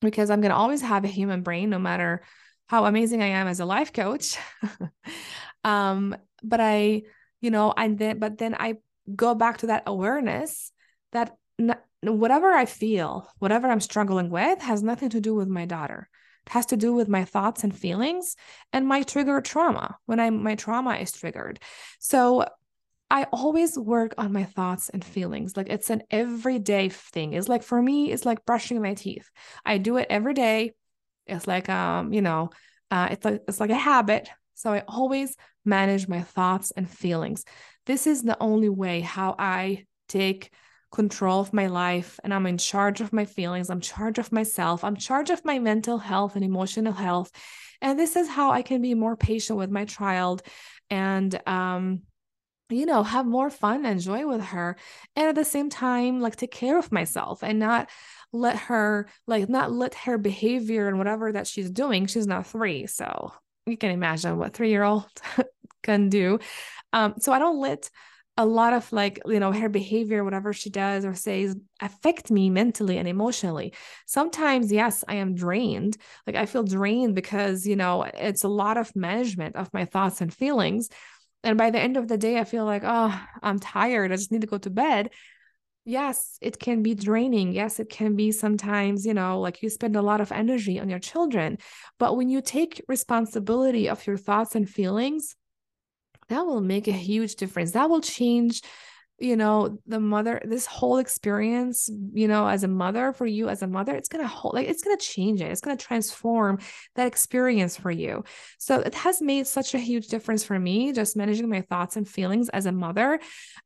Because 0.01 0.29
i'm 0.29 0.41
going 0.41 0.51
to 0.51 0.55
always 0.55 0.81
have 0.81 1.03
a 1.05 1.09
human 1.09 1.41
brain 1.41 1.69
no 1.69 1.79
matter 1.79 2.23
how 2.67 2.85
amazing 2.85 3.21
i 3.21 3.27
am 3.27 3.47
as 3.47 3.59
a 3.59 3.65
life 3.65 3.93
coach. 3.93 4.37
Um, 5.63 6.15
but 6.43 6.59
i 6.59 7.03
you 7.39 7.51
know 7.51 7.73
and 7.75 7.97
then 7.97 8.19
but 8.19 8.37
then 8.37 8.55
i 8.59 8.75
go 9.15 9.35
back 9.35 9.59
to 9.59 9.67
that 9.67 9.83
awareness 9.85 10.71
that 11.11 11.35
n- 11.59 11.75
whatever 12.03 12.51
i 12.51 12.65
feel 12.65 13.29
whatever 13.39 13.67
i'm 13.69 13.79
struggling 13.79 14.29
with 14.29 14.59
has 14.61 14.81
nothing 14.81 15.09
to 15.09 15.21
do 15.21 15.35
with 15.35 15.47
my 15.47 15.65
daughter 15.65 16.09
has 16.49 16.65
to 16.67 16.77
do 16.77 16.93
with 16.93 17.07
my 17.07 17.25
thoughts 17.25 17.63
and 17.63 17.75
feelings 17.75 18.35
and 18.73 18.87
my 18.87 19.03
trigger 19.03 19.41
trauma 19.41 19.97
when 20.05 20.19
I 20.19 20.29
my 20.29 20.55
trauma 20.55 20.95
is 20.95 21.11
triggered. 21.11 21.59
So 21.99 22.45
I 23.09 23.25
always 23.33 23.77
work 23.77 24.13
on 24.17 24.31
my 24.31 24.45
thoughts 24.45 24.89
and 24.89 25.03
feelings. 25.03 25.57
Like 25.57 25.69
it's 25.69 25.89
an 25.89 26.03
everyday 26.09 26.89
thing. 26.89 27.33
It's 27.33 27.49
like 27.49 27.63
for 27.63 27.81
me, 27.81 28.11
it's 28.11 28.25
like 28.25 28.45
brushing 28.45 28.81
my 28.81 28.93
teeth. 28.93 29.29
I 29.65 29.77
do 29.77 29.97
it 29.97 30.07
every 30.09 30.33
day. 30.33 30.73
It's 31.27 31.45
like 31.45 31.69
um, 31.69 32.13
you 32.13 32.21
know, 32.21 32.51
uh, 32.89 33.09
it's 33.11 33.25
like 33.25 33.41
it's 33.47 33.59
like 33.59 33.69
a 33.69 33.75
habit. 33.75 34.29
So 34.55 34.71
I 34.71 34.83
always 34.87 35.35
manage 35.65 36.07
my 36.07 36.21
thoughts 36.21 36.71
and 36.71 36.89
feelings. 36.89 37.43
This 37.85 38.07
is 38.07 38.21
the 38.23 38.37
only 38.39 38.69
way 38.69 39.01
how 39.01 39.35
I 39.37 39.85
take 40.07 40.51
control 40.91 41.39
of 41.39 41.53
my 41.53 41.67
life 41.67 42.19
and 42.23 42.33
I'm 42.33 42.45
in 42.45 42.57
charge 42.57 43.01
of 43.01 43.13
my 43.13 43.25
feelings. 43.25 43.69
I'm 43.69 43.81
charge 43.81 44.19
of 44.19 44.31
myself. 44.31 44.83
I'm 44.83 44.95
charge 44.95 45.29
of 45.29 45.45
my 45.45 45.59
mental 45.59 45.97
health 45.97 46.35
and 46.35 46.43
emotional 46.43 46.93
health. 46.93 47.31
And 47.81 47.97
this 47.97 48.15
is 48.15 48.27
how 48.27 48.51
I 48.51 48.61
can 48.61 48.81
be 48.81 48.93
more 48.93 49.15
patient 49.15 49.57
with 49.57 49.71
my 49.71 49.85
child 49.85 50.43
and 50.89 51.39
um 51.47 52.01
you 52.69 52.85
know 52.85 53.03
have 53.03 53.25
more 53.25 53.49
fun 53.49 53.85
and 53.85 53.99
joy 53.99 54.27
with 54.27 54.41
her 54.41 54.77
and 55.15 55.27
at 55.27 55.35
the 55.35 55.45
same 55.45 55.69
time 55.69 56.19
like 56.19 56.35
take 56.35 56.51
care 56.51 56.77
of 56.77 56.91
myself 56.91 57.43
and 57.43 57.59
not 57.59 57.89
let 58.33 58.55
her 58.55 59.07
like 59.27 59.49
not 59.49 59.71
let 59.71 59.93
her 59.93 60.17
behavior 60.17 60.87
and 60.87 60.97
whatever 60.97 61.31
that 61.31 61.47
she's 61.47 61.69
doing 61.69 62.05
she's 62.05 62.27
not 62.27 62.47
3 62.47 62.87
so 62.87 63.33
you 63.65 63.77
can 63.77 63.91
imagine 63.91 64.37
what 64.37 64.53
3 64.53 64.69
year 64.69 64.83
old 64.83 65.05
can 65.83 66.09
do 66.09 66.39
um 66.93 67.15
so 67.19 67.31
i 67.31 67.39
don't 67.39 67.59
let 67.59 67.89
a 68.37 68.45
lot 68.45 68.73
of 68.73 68.91
like 68.93 69.19
you 69.25 69.39
know 69.39 69.51
her 69.51 69.69
behavior 69.69 70.23
whatever 70.23 70.53
she 70.53 70.69
does 70.69 71.03
or 71.03 71.13
says 71.13 71.55
affect 71.81 72.31
me 72.31 72.49
mentally 72.49 72.97
and 72.97 73.07
emotionally. 73.07 73.73
Sometimes 74.05 74.71
yes 74.71 75.03
i 75.07 75.15
am 75.15 75.35
drained. 75.35 75.97
Like 76.25 76.35
i 76.35 76.45
feel 76.45 76.63
drained 76.63 77.15
because 77.15 77.67
you 77.67 77.75
know 77.75 78.03
it's 78.03 78.43
a 78.43 78.47
lot 78.49 78.77
of 78.77 78.95
management 78.95 79.55
of 79.55 79.73
my 79.73 79.85
thoughts 79.85 80.21
and 80.21 80.33
feelings. 80.33 80.89
And 81.43 81.57
by 81.57 81.71
the 81.71 81.79
end 81.79 81.97
of 81.97 82.07
the 82.07 82.17
day 82.17 82.39
i 82.39 82.43
feel 82.43 82.65
like 82.65 82.83
oh 82.85 83.19
i'm 83.43 83.59
tired. 83.59 84.11
I 84.11 84.15
just 84.15 84.31
need 84.31 84.41
to 84.41 84.47
go 84.47 84.57
to 84.59 84.69
bed. 84.69 85.09
Yes 85.83 86.37
it 86.41 86.57
can 86.57 86.83
be 86.83 86.95
draining. 86.95 87.51
Yes 87.51 87.79
it 87.81 87.89
can 87.89 88.15
be 88.15 88.31
sometimes 88.31 89.05
you 89.05 89.13
know 89.13 89.41
like 89.41 89.61
you 89.61 89.69
spend 89.69 89.97
a 89.97 90.01
lot 90.01 90.21
of 90.21 90.31
energy 90.31 90.79
on 90.79 90.89
your 90.89 90.99
children. 90.99 91.57
But 91.99 92.15
when 92.15 92.29
you 92.29 92.41
take 92.41 92.81
responsibility 92.87 93.89
of 93.89 94.07
your 94.07 94.17
thoughts 94.17 94.55
and 94.55 94.69
feelings 94.69 95.35
that 96.31 96.45
will 96.45 96.61
make 96.61 96.87
a 96.87 96.93
huge 96.93 97.35
difference. 97.35 97.71
That 97.71 97.89
will 97.89 98.01
change, 98.01 98.61
you 99.19 99.35
know, 99.35 99.77
the 99.85 99.99
mother, 99.99 100.41
this 100.43 100.65
whole 100.65 100.97
experience, 100.97 101.89
you 102.13 102.27
know, 102.27 102.47
as 102.47 102.63
a 102.63 102.67
mother 102.67 103.13
for 103.13 103.25
you 103.27 103.49
as 103.49 103.61
a 103.61 103.67
mother, 103.67 103.93
it's 103.93 104.09
going 104.09 104.23
to 104.23 104.27
hold, 104.27 104.55
like, 104.55 104.67
it's 104.67 104.81
going 104.81 104.97
to 104.97 105.05
change 105.05 105.41
it. 105.41 105.51
It's 105.51 105.61
going 105.61 105.77
to 105.77 105.85
transform 105.85 106.59
that 106.95 107.05
experience 107.05 107.77
for 107.77 107.91
you. 107.91 108.23
So 108.57 108.79
it 108.79 108.95
has 108.95 109.21
made 109.21 109.45
such 109.45 109.75
a 109.75 109.77
huge 109.77 110.07
difference 110.07 110.43
for 110.43 110.57
me, 110.57 110.93
just 110.93 111.15
managing 111.15 111.49
my 111.49 111.61
thoughts 111.61 111.97
and 111.97 112.07
feelings 112.07 112.49
as 112.49 112.65
a 112.65 112.71
mother. 112.71 113.19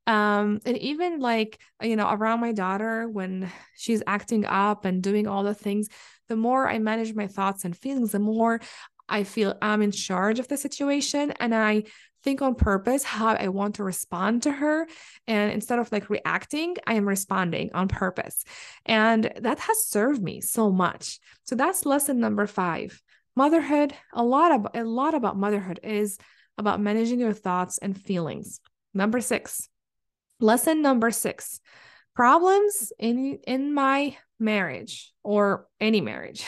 Um, 0.07 0.59
and 0.65 0.77
even 0.79 1.19
like, 1.19 1.59
you 1.81 1.95
know, 1.95 2.09
around 2.09 2.41
my 2.41 2.51
daughter 2.51 3.07
when 3.07 3.49
she's 3.77 4.03
acting 4.05 4.45
up 4.45 4.85
and 4.85 5.01
doing 5.01 5.27
all 5.27 5.43
the 5.43 5.53
things, 5.53 5.87
the 6.27 6.35
more 6.35 6.67
I 6.67 6.79
manage 6.79 7.13
my 7.13 7.27
thoughts 7.27 7.63
and 7.63 7.77
feelings, 7.77 8.11
the 8.11 8.19
more 8.19 8.59
I 9.07 9.23
feel 9.23 9.55
I'm 9.61 9.83
in 9.83 9.91
charge 9.91 10.39
of 10.39 10.47
the 10.47 10.57
situation 10.57 11.31
and 11.39 11.53
I 11.53 11.83
think 12.25 12.41
on 12.41 12.55
purpose 12.55 13.03
how 13.03 13.27
I 13.27 13.49
want 13.49 13.75
to 13.75 13.83
respond 13.83 14.43
to 14.43 14.51
her. 14.51 14.87
And 15.27 15.51
instead 15.51 15.77
of 15.77 15.91
like 15.91 16.09
reacting, 16.09 16.75
I 16.85 16.95
am 16.95 17.07
responding 17.07 17.69
on 17.73 17.87
purpose. 17.87 18.43
And 18.85 19.31
that 19.41 19.59
has 19.59 19.85
served 19.85 20.21
me 20.21 20.41
so 20.41 20.71
much. 20.71 21.19
So 21.43 21.55
that's 21.55 21.85
lesson 21.85 22.19
number 22.19 22.47
five. 22.47 22.99
Motherhood, 23.35 23.93
a 24.11 24.23
lot 24.23 24.51
of 24.51 24.67
a 24.73 24.83
lot 24.83 25.13
about 25.13 25.37
motherhood 25.37 25.79
is 25.83 26.17
about 26.57 26.81
managing 26.81 27.19
your 27.19 27.33
thoughts 27.33 27.77
and 27.77 27.95
feelings. 27.95 28.59
Number 28.93 29.21
six. 29.21 29.69
Lesson 30.39 30.81
number 30.81 31.11
six. 31.11 31.61
Problems 32.15 32.91
in 32.97 33.39
in 33.45 33.73
my 33.73 34.17
marriage 34.39 35.13
or 35.23 35.67
any 35.79 36.01
marriage 36.01 36.43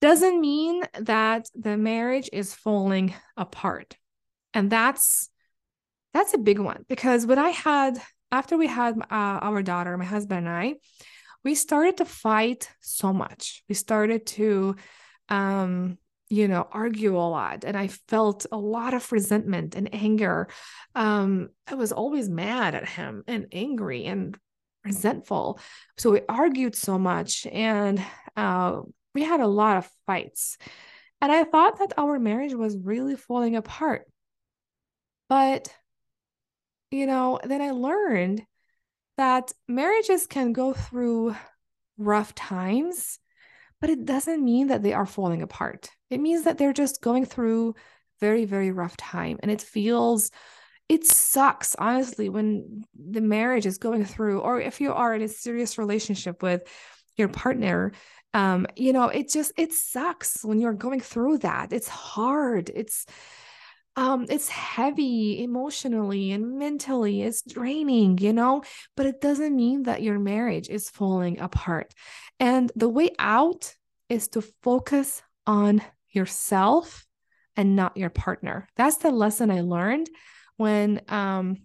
doesn't 0.00 0.40
mean 0.40 0.82
that 0.98 1.48
the 1.54 1.76
marriage 1.76 2.28
is 2.32 2.54
falling 2.54 3.14
apart 3.36 3.96
and 4.54 4.70
that's 4.70 5.28
that's 6.12 6.34
a 6.34 6.38
big 6.38 6.58
one 6.58 6.84
because 6.88 7.26
when 7.26 7.38
i 7.38 7.50
had 7.50 8.00
after 8.32 8.56
we 8.56 8.66
had 8.66 8.98
uh, 8.98 9.04
our 9.42 9.62
daughter 9.62 9.96
my 9.96 10.04
husband 10.04 10.46
and 10.46 10.56
i 10.56 10.74
we 11.44 11.54
started 11.54 11.96
to 11.98 12.04
fight 12.04 12.70
so 12.80 13.12
much. 13.12 13.62
We 13.68 13.74
started 13.74 14.26
to 14.26 14.76
um 15.28 15.96
you 16.28 16.48
know 16.48 16.66
argue 16.70 17.16
a 17.16 17.28
lot 17.28 17.64
and 17.64 17.76
i 17.76 17.86
felt 18.08 18.46
a 18.50 18.56
lot 18.56 18.94
of 18.94 19.12
resentment 19.12 19.74
and 19.74 19.94
anger. 19.94 20.48
Um 20.94 21.50
i 21.66 21.74
was 21.74 21.92
always 21.92 22.28
mad 22.28 22.74
at 22.74 22.88
him 22.88 23.24
and 23.26 23.46
angry 23.52 24.04
and 24.04 24.36
resentful. 24.84 25.60
So 25.98 26.10
we 26.12 26.20
argued 26.28 26.74
so 26.74 26.98
much 26.98 27.46
and 27.46 28.02
uh 28.36 28.80
we 29.14 29.22
had 29.22 29.40
a 29.40 29.46
lot 29.46 29.78
of 29.78 29.90
fights. 30.06 30.58
And 31.20 31.30
i 31.32 31.44
thought 31.44 31.78
that 31.78 31.94
our 31.96 32.18
marriage 32.18 32.54
was 32.54 32.76
really 32.76 33.16
falling 33.16 33.56
apart 33.56 34.06
but, 35.30 35.72
you 36.90 37.06
know, 37.06 37.38
then 37.42 37.62
I 37.62 37.70
learned 37.70 38.42
that 39.16 39.52
marriages 39.68 40.26
can 40.26 40.52
go 40.52 40.72
through 40.72 41.36
rough 41.96 42.34
times, 42.34 43.18
but 43.80 43.90
it 43.90 44.04
doesn't 44.04 44.44
mean 44.44 44.66
that 44.66 44.82
they 44.82 44.92
are 44.92 45.06
falling 45.06 45.40
apart. 45.40 45.88
It 46.10 46.20
means 46.20 46.44
that 46.44 46.58
they're 46.58 46.72
just 46.72 47.00
going 47.00 47.26
through 47.26 47.76
very, 48.18 48.44
very 48.44 48.72
rough 48.72 48.96
time. 48.96 49.38
And 49.42 49.52
it 49.52 49.62
feels, 49.62 50.32
it 50.88 51.06
sucks, 51.06 51.76
honestly, 51.76 52.28
when 52.28 52.82
the 52.94 53.20
marriage 53.20 53.66
is 53.66 53.78
going 53.78 54.04
through, 54.04 54.40
or 54.40 54.60
if 54.60 54.80
you 54.80 54.92
are 54.92 55.14
in 55.14 55.22
a 55.22 55.28
serious 55.28 55.78
relationship 55.78 56.42
with 56.42 56.62
your 57.16 57.28
partner, 57.28 57.92
um, 58.34 58.66
you 58.74 58.92
know, 58.92 59.08
it 59.08 59.30
just, 59.30 59.52
it 59.56 59.72
sucks 59.72 60.44
when 60.44 60.58
you're 60.58 60.74
going 60.74 61.00
through 61.00 61.38
that. 61.38 61.72
It's 61.72 61.88
hard. 61.88 62.70
It's, 62.74 63.06
um 64.00 64.24
it's 64.30 64.48
heavy 64.48 65.42
emotionally 65.42 66.32
and 66.32 66.58
mentally 66.58 67.20
it's 67.20 67.42
draining 67.42 68.16
you 68.16 68.32
know 68.32 68.62
but 68.96 69.04
it 69.04 69.20
doesn't 69.20 69.54
mean 69.54 69.82
that 69.82 70.02
your 70.02 70.18
marriage 70.18 70.70
is 70.70 70.88
falling 70.88 71.38
apart 71.38 71.92
and 72.38 72.72
the 72.74 72.88
way 72.88 73.10
out 73.18 73.74
is 74.08 74.28
to 74.28 74.40
focus 74.40 75.22
on 75.46 75.82
yourself 76.12 77.04
and 77.56 77.76
not 77.76 77.94
your 77.94 78.08
partner 78.08 78.66
that's 78.74 78.96
the 78.96 79.10
lesson 79.10 79.50
i 79.50 79.60
learned 79.60 80.08
when 80.56 81.02
um 81.08 81.58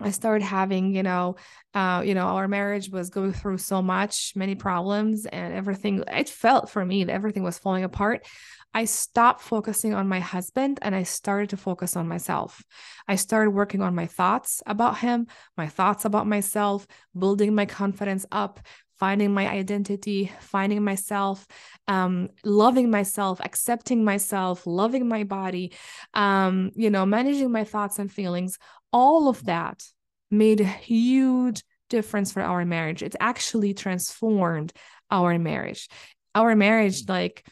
I 0.00 0.10
started 0.12 0.44
having, 0.44 0.94
you 0.94 1.02
know, 1.02 1.36
uh, 1.74 2.02
you 2.06 2.14
know, 2.14 2.26
our 2.26 2.46
marriage 2.46 2.88
was 2.88 3.10
going 3.10 3.32
through 3.32 3.58
so 3.58 3.82
much, 3.82 4.32
many 4.36 4.54
problems, 4.54 5.26
and 5.26 5.52
everything. 5.52 6.04
It 6.06 6.28
felt 6.28 6.70
for 6.70 6.84
me 6.84 7.02
that 7.04 7.12
everything 7.12 7.42
was 7.42 7.58
falling 7.58 7.82
apart. 7.82 8.24
I 8.74 8.84
stopped 8.84 9.40
focusing 9.40 9.94
on 9.94 10.08
my 10.08 10.20
husband 10.20 10.78
and 10.82 10.94
I 10.94 11.02
started 11.02 11.50
to 11.50 11.56
focus 11.56 11.96
on 11.96 12.06
myself. 12.06 12.62
I 13.06 13.16
started 13.16 13.50
working 13.50 13.82
on 13.82 13.94
my 13.94 14.06
thoughts 14.06 14.62
about 14.66 14.98
him, 14.98 15.26
my 15.56 15.66
thoughts 15.66 16.04
about 16.04 16.26
myself, 16.26 16.86
building 17.18 17.54
my 17.54 17.66
confidence 17.66 18.26
up, 18.30 18.60
finding 18.98 19.32
my 19.32 19.48
identity, 19.48 20.30
finding 20.40 20.84
myself, 20.84 21.46
um, 21.86 22.28
loving 22.44 22.90
myself, 22.90 23.40
accepting 23.40 24.04
myself, 24.04 24.66
loving 24.66 25.08
my 25.08 25.24
body, 25.24 25.72
um, 26.14 26.70
you 26.74 26.90
know, 26.90 27.06
managing 27.06 27.50
my 27.50 27.64
thoughts 27.64 27.98
and 27.98 28.12
feelings. 28.12 28.58
All 28.92 29.28
of 29.28 29.44
that 29.46 29.84
made 30.30 30.60
a 30.60 30.64
huge 30.64 31.62
difference 31.88 32.32
for 32.32 32.42
our 32.42 32.64
marriage. 32.64 33.02
It 33.02 33.16
actually 33.20 33.72
transformed 33.72 34.72
our 35.10 35.38
marriage. 35.38 35.88
Our 36.34 36.54
marriage, 36.54 37.08
like, 37.08 37.46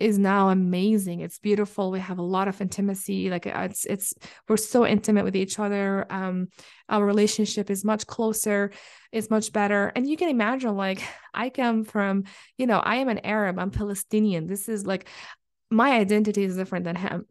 is 0.00 0.18
now 0.18 0.48
amazing. 0.48 1.20
It's 1.20 1.38
beautiful. 1.38 1.90
We 1.90 2.00
have 2.00 2.18
a 2.18 2.22
lot 2.22 2.48
of 2.48 2.60
intimacy. 2.60 3.30
Like 3.30 3.46
it's 3.46 3.84
it's 3.84 4.12
we're 4.48 4.56
so 4.56 4.84
intimate 4.86 5.24
with 5.24 5.36
each 5.36 5.58
other. 5.58 6.06
Um, 6.10 6.48
our 6.88 7.04
relationship 7.04 7.70
is 7.70 7.84
much 7.84 8.06
closer. 8.06 8.72
It's 9.12 9.30
much 9.30 9.52
better. 9.52 9.92
And 9.94 10.08
you 10.08 10.16
can 10.16 10.28
imagine, 10.28 10.76
like 10.76 11.02
I 11.34 11.50
come 11.50 11.84
from, 11.84 12.24
you 12.58 12.66
know, 12.66 12.78
I 12.78 12.96
am 12.96 13.08
an 13.08 13.20
Arab. 13.24 13.58
I'm 13.58 13.70
Palestinian. 13.70 14.46
This 14.46 14.68
is 14.68 14.84
like 14.84 15.08
my 15.70 15.92
identity 15.92 16.44
is 16.44 16.56
different 16.56 16.84
than 16.84 16.96
him. 16.96 17.26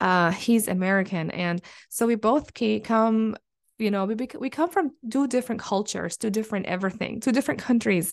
Uh, 0.00 0.32
he's 0.32 0.66
American, 0.66 1.30
and 1.30 1.62
so 1.88 2.06
we 2.06 2.16
both 2.16 2.52
come 2.82 3.36
you 3.78 3.90
know 3.90 4.04
we 4.04 4.16
we 4.38 4.50
come 4.50 4.70
from 4.70 4.90
two 5.10 5.26
different 5.26 5.60
cultures 5.60 6.16
two 6.16 6.30
different 6.30 6.66
everything 6.66 7.20
two 7.20 7.32
different 7.32 7.60
countries 7.60 8.12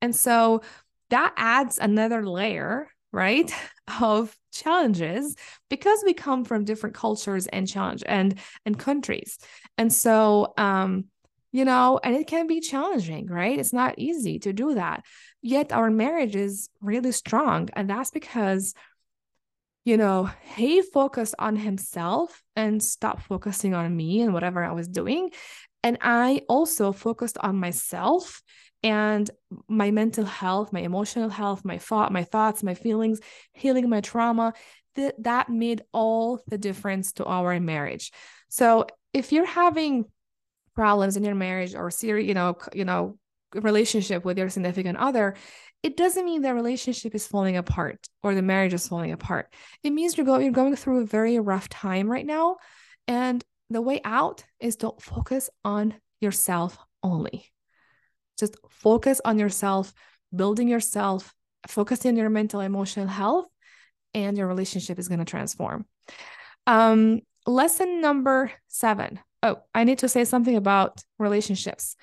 and 0.00 0.14
so 0.14 0.62
that 1.10 1.34
adds 1.36 1.78
another 1.78 2.24
layer 2.24 2.88
right 3.12 3.52
of 4.00 4.36
challenges 4.52 5.36
because 5.68 6.02
we 6.04 6.14
come 6.14 6.44
from 6.44 6.64
different 6.64 6.94
cultures 6.94 7.46
and 7.46 7.68
challenge 7.68 8.02
and 8.06 8.38
and 8.64 8.78
countries. 8.78 9.38
And 9.78 9.92
so 9.92 10.52
um 10.56 11.06
you 11.52 11.64
know 11.64 11.98
and 12.02 12.14
it 12.14 12.26
can 12.26 12.46
be 12.46 12.60
challenging 12.60 13.26
right? 13.26 13.58
It's 13.58 13.72
not 13.72 13.98
easy 13.98 14.38
to 14.40 14.52
do 14.52 14.74
that. 14.74 15.04
Yet 15.42 15.72
our 15.72 15.90
marriage 15.90 16.36
is 16.36 16.68
really 16.80 17.12
strong 17.12 17.68
and 17.72 17.88
that's 17.88 18.10
because 18.10 18.74
you 19.84 19.96
know 19.96 20.30
he 20.54 20.82
focused 20.82 21.34
on 21.38 21.56
himself 21.56 22.42
and 22.54 22.82
stopped 22.82 23.22
focusing 23.22 23.74
on 23.74 23.96
me 23.96 24.20
and 24.20 24.34
whatever 24.34 24.62
i 24.62 24.72
was 24.72 24.88
doing. 24.88 25.30
And 25.82 25.98
i 26.00 26.42
also 26.48 26.92
focused 26.92 27.38
on 27.38 27.56
myself 27.56 28.42
and 28.82 29.30
my 29.68 29.90
mental 29.90 30.24
health 30.24 30.72
my 30.72 30.80
emotional 30.80 31.28
health 31.28 31.64
my 31.64 31.76
thought 31.76 32.12
my 32.12 32.24
thoughts 32.24 32.62
my 32.62 32.74
feelings 32.74 33.20
healing 33.52 33.88
my 33.88 34.00
trauma 34.00 34.54
that 34.96 35.22
that 35.22 35.48
made 35.48 35.82
all 35.92 36.40
the 36.48 36.58
difference 36.58 37.12
to 37.12 37.24
our 37.24 37.58
marriage. 37.60 38.12
So 38.48 38.86
if 39.12 39.32
you're 39.32 39.46
having 39.46 40.04
problems 40.74 41.16
in 41.16 41.24
your 41.24 41.34
marriage 41.34 41.74
or 41.74 41.90
serious 41.90 42.26
you 42.28 42.34
know 42.34 42.56
you 42.72 42.84
know 42.84 43.18
relationship 43.54 44.24
with 44.24 44.38
your 44.38 44.48
significant 44.48 44.96
other 44.96 45.34
it 45.82 45.96
doesn't 45.96 46.24
mean 46.24 46.42
the 46.42 46.54
relationship 46.54 47.14
is 47.14 47.26
falling 47.26 47.56
apart 47.56 47.98
or 48.22 48.34
the 48.34 48.42
marriage 48.42 48.74
is 48.74 48.86
falling 48.86 49.12
apart. 49.12 49.52
It 49.82 49.90
means 49.90 50.16
you're 50.16 50.26
going 50.26 50.42
you're 50.42 50.52
going 50.52 50.76
through 50.76 51.00
a 51.00 51.06
very 51.06 51.38
rough 51.38 51.68
time 51.68 52.10
right 52.10 52.26
now 52.26 52.56
and 53.06 53.42
the 53.70 53.80
way 53.80 54.00
out 54.04 54.44
is 54.58 54.76
don't 54.76 55.00
focus 55.00 55.48
on 55.64 55.94
yourself 56.20 56.78
only 57.02 57.50
just 58.40 58.56
focus 58.68 59.20
on 59.24 59.38
yourself, 59.38 59.92
building 60.34 60.68
yourself, 60.68 61.34
focusing 61.68 62.10
on 62.10 62.16
your 62.16 62.30
mental, 62.30 62.60
emotional 62.60 63.06
health, 63.06 63.46
and 64.14 64.36
your 64.36 64.48
relationship 64.48 64.98
is 64.98 65.08
going 65.08 65.18
to 65.18 65.24
transform. 65.24 65.86
Um, 66.66 67.20
lesson 67.46 68.00
number 68.00 68.52
seven. 68.68 69.20
Oh, 69.42 69.62
I 69.74 69.84
need 69.84 69.98
to 69.98 70.08
say 70.08 70.24
something 70.24 70.56
about 70.56 71.02
relationships. 71.18 71.96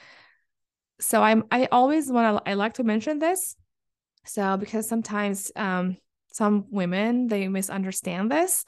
So 0.99 1.21
I'm 1.21 1.43
I 1.51 1.67
always 1.71 2.11
want 2.11 2.43
to 2.43 2.49
I 2.49 2.55
like 2.55 2.73
to 2.75 2.83
mention 2.83 3.19
this. 3.19 3.55
So 4.25 4.57
because 4.57 4.89
sometimes 4.89 5.51
um 5.55 5.97
some 6.31 6.65
women 6.71 7.27
they 7.27 7.47
misunderstand 7.47 8.31
this. 8.31 8.65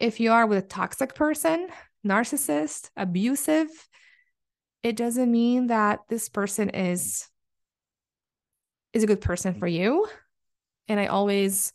If 0.00 0.20
you 0.20 0.32
are 0.32 0.46
with 0.46 0.64
a 0.64 0.66
toxic 0.66 1.14
person, 1.14 1.68
narcissist, 2.06 2.90
abusive, 2.96 3.68
it 4.82 4.96
doesn't 4.96 5.30
mean 5.30 5.68
that 5.68 6.00
this 6.08 6.28
person 6.28 6.70
is 6.70 7.28
is 8.92 9.02
a 9.02 9.06
good 9.06 9.20
person 9.20 9.54
for 9.54 9.66
you. 9.66 10.06
And 10.88 11.00
i 11.00 11.06
always 11.06 11.72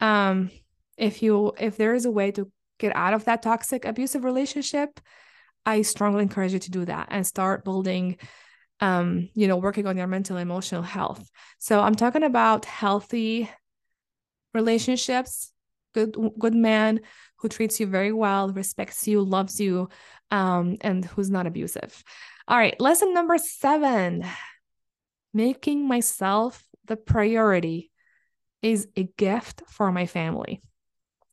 um 0.00 0.50
if 0.96 1.22
you 1.22 1.52
if 1.58 1.76
there 1.76 1.94
is 1.94 2.04
a 2.04 2.10
way 2.10 2.32
to 2.32 2.50
get 2.78 2.94
out 2.96 3.14
of 3.14 3.24
that 3.26 3.42
toxic 3.42 3.84
abusive 3.84 4.24
relationship 4.24 4.98
i 5.64 5.82
strongly 5.82 6.22
encourage 6.22 6.52
you 6.52 6.58
to 6.58 6.70
do 6.70 6.84
that 6.84 7.08
and 7.10 7.26
start 7.26 7.64
building 7.64 8.16
um 8.80 9.28
you 9.34 9.46
know 9.46 9.56
working 9.56 9.86
on 9.86 9.96
your 9.96 10.06
mental 10.06 10.36
emotional 10.36 10.82
health. 10.82 11.30
So 11.58 11.80
i'm 11.80 11.94
talking 11.94 12.24
about 12.24 12.64
healthy 12.64 13.48
relationships 14.52 15.52
good 15.94 16.16
good 16.38 16.54
man 16.54 17.00
who 17.38 17.48
treats 17.48 17.80
you 17.80 17.86
very 17.86 18.12
well 18.12 18.48
respects 18.50 19.08
you 19.08 19.22
loves 19.22 19.60
you 19.60 19.88
um 20.30 20.76
and 20.82 21.04
who's 21.04 21.30
not 21.30 21.46
abusive 21.46 22.04
all 22.50 22.58
right, 22.58 22.78
lesson 22.80 23.14
number 23.14 23.38
seven 23.38 24.26
making 25.32 25.86
myself 25.86 26.66
the 26.86 26.96
priority 26.96 27.92
is 28.60 28.88
a 28.96 29.04
gift 29.16 29.62
for 29.68 29.92
my 29.92 30.06
family. 30.06 30.60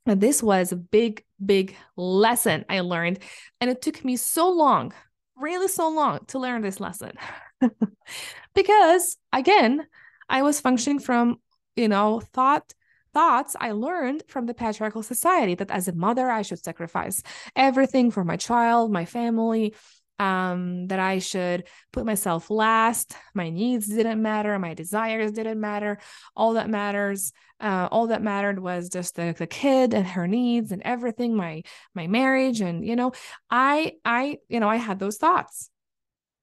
And 0.06 0.22
this 0.22 0.44
was 0.44 0.72
a 0.72 0.76
big, 0.76 1.24
big 1.44 1.76
lesson 1.96 2.66
I 2.70 2.82
learned. 2.82 3.18
And 3.60 3.72
it 3.72 3.82
took 3.82 4.06
me 4.06 4.16
so 4.16 4.52
long, 4.52 4.94
really 5.36 5.68
so 5.68 5.90
long 5.90 6.20
to 6.28 6.38
learn 6.38 6.62
this 6.62 6.80
lesson. 6.80 7.14
because 8.54 9.18
again, 9.34 9.88
I 10.30 10.44
was 10.44 10.60
functioning 10.60 11.00
from, 11.00 11.38
you 11.76 11.88
know, 11.88 12.20
thought 12.20 12.76
thoughts 13.18 13.56
I 13.60 13.72
learned 13.72 14.22
from 14.28 14.46
the 14.46 14.54
patriarchal 14.54 15.02
society 15.02 15.56
that 15.56 15.72
as 15.72 15.88
a 15.88 15.92
mother, 15.92 16.30
I 16.30 16.44
should 16.44 16.64
sacrifice 16.64 17.24
everything 17.56 18.12
for 18.12 18.24
my 18.24 18.38
child, 18.38 18.92
my 18.92 19.06
family, 19.06 19.74
um, 20.20 20.86
that 20.90 21.00
I 21.00 21.18
should 21.18 21.64
put 21.92 22.06
myself 22.06 22.52
last. 22.52 23.16
My 23.34 23.50
needs 23.50 23.88
didn't 23.88 24.22
matter. 24.22 24.60
My 24.60 24.76
desires 24.76 25.32
didn't 25.32 25.60
matter. 25.60 25.98
All 26.36 26.54
that 26.54 26.70
matters, 26.70 27.34
uh, 27.60 27.88
all 27.92 28.06
that 28.08 28.22
mattered 28.22 28.60
was 28.60 28.88
just 28.88 29.16
the, 29.16 29.34
the 29.36 29.48
kid 29.48 29.96
and 29.96 30.06
her 30.06 30.28
needs 30.28 30.72
and 30.72 30.84
everything. 30.84 31.36
My 31.36 31.64
my 31.96 32.06
marriage 32.06 32.62
and 32.62 32.86
you 32.86 32.96
know, 32.96 33.14
I 33.50 33.94
I 34.06 34.38
you 34.48 34.60
know 34.60 34.70
I 34.70 34.76
had 34.76 35.00
those 35.00 35.18
thoughts, 35.18 35.72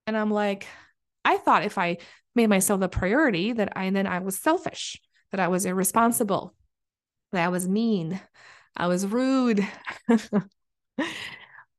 and 0.08 0.16
I'm 0.16 0.32
like, 0.32 0.66
I 1.24 1.36
thought 1.36 1.62
if 1.62 1.78
I 1.78 1.98
made 2.34 2.48
myself 2.48 2.80
the 2.80 2.88
priority 2.88 3.52
that 3.52 3.76
I 3.76 3.84
and 3.84 3.94
then 3.94 4.08
I 4.08 4.18
was 4.18 4.36
selfish, 4.36 5.00
that 5.30 5.38
I 5.38 5.46
was 5.46 5.66
irresponsible, 5.66 6.52
that 7.34 7.46
I 7.46 7.48
was 7.48 7.68
mean, 7.68 8.20
I 8.76 8.86
was 8.88 9.06
rude. 9.06 9.66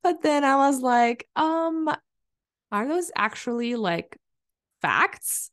But 0.03 0.21
then 0.21 0.43
I 0.43 0.55
was 0.57 0.81
like, 0.81 1.27
um, 1.35 1.89
are 2.71 2.87
those 2.87 3.11
actually 3.15 3.75
like 3.75 4.17
facts? 4.81 5.49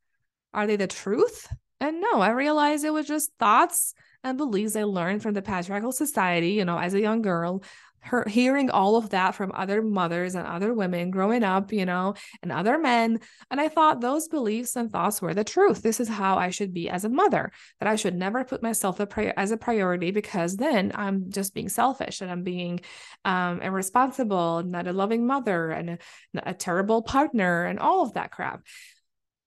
Are 0.52 0.66
they 0.66 0.76
the 0.76 0.86
truth? 0.86 1.48
And 1.80 2.02
no, 2.02 2.20
I 2.20 2.30
realized 2.30 2.84
it 2.84 2.92
was 2.92 3.06
just 3.06 3.32
thoughts 3.38 3.94
and 4.22 4.36
beliefs 4.36 4.76
I 4.76 4.82
learned 4.84 5.22
from 5.22 5.32
the 5.32 5.40
patriarchal 5.40 5.90
society, 5.90 6.50
you 6.50 6.66
know, 6.66 6.78
as 6.78 6.92
a 6.92 7.00
young 7.00 7.22
girl, 7.22 7.62
her 8.02 8.24
hearing 8.28 8.70
all 8.70 8.96
of 8.96 9.10
that 9.10 9.34
from 9.34 9.52
other 9.54 9.80
mothers 9.80 10.34
and 10.34 10.46
other 10.46 10.74
women 10.74 11.10
growing 11.10 11.44
up, 11.44 11.72
you 11.72 11.86
know, 11.86 12.14
and 12.42 12.50
other 12.50 12.78
men. 12.78 13.20
And 13.50 13.60
I 13.60 13.68
thought 13.68 14.00
those 14.00 14.28
beliefs 14.28 14.76
and 14.76 14.90
thoughts 14.90 15.22
were 15.22 15.34
the 15.34 15.44
truth. 15.44 15.82
This 15.82 16.00
is 16.00 16.08
how 16.08 16.36
I 16.36 16.50
should 16.50 16.74
be 16.74 16.88
as 16.88 17.04
a 17.04 17.08
mother, 17.08 17.52
that 17.78 17.88
I 17.88 17.96
should 17.96 18.14
never 18.14 18.44
put 18.44 18.62
myself 18.62 19.00
as 19.00 19.50
a 19.50 19.56
priority 19.56 20.10
because 20.10 20.56
then 20.56 20.92
I'm 20.94 21.30
just 21.30 21.54
being 21.54 21.68
selfish 21.68 22.20
and 22.20 22.30
I'm 22.30 22.42
being 22.42 22.80
um, 23.24 23.60
irresponsible, 23.62 24.62
not 24.64 24.88
a 24.88 24.92
loving 24.92 25.26
mother 25.26 25.70
and 25.70 25.90
a, 25.90 25.98
a 26.44 26.54
terrible 26.54 27.02
partner 27.02 27.64
and 27.64 27.78
all 27.78 28.02
of 28.02 28.14
that 28.14 28.32
crap. 28.32 28.62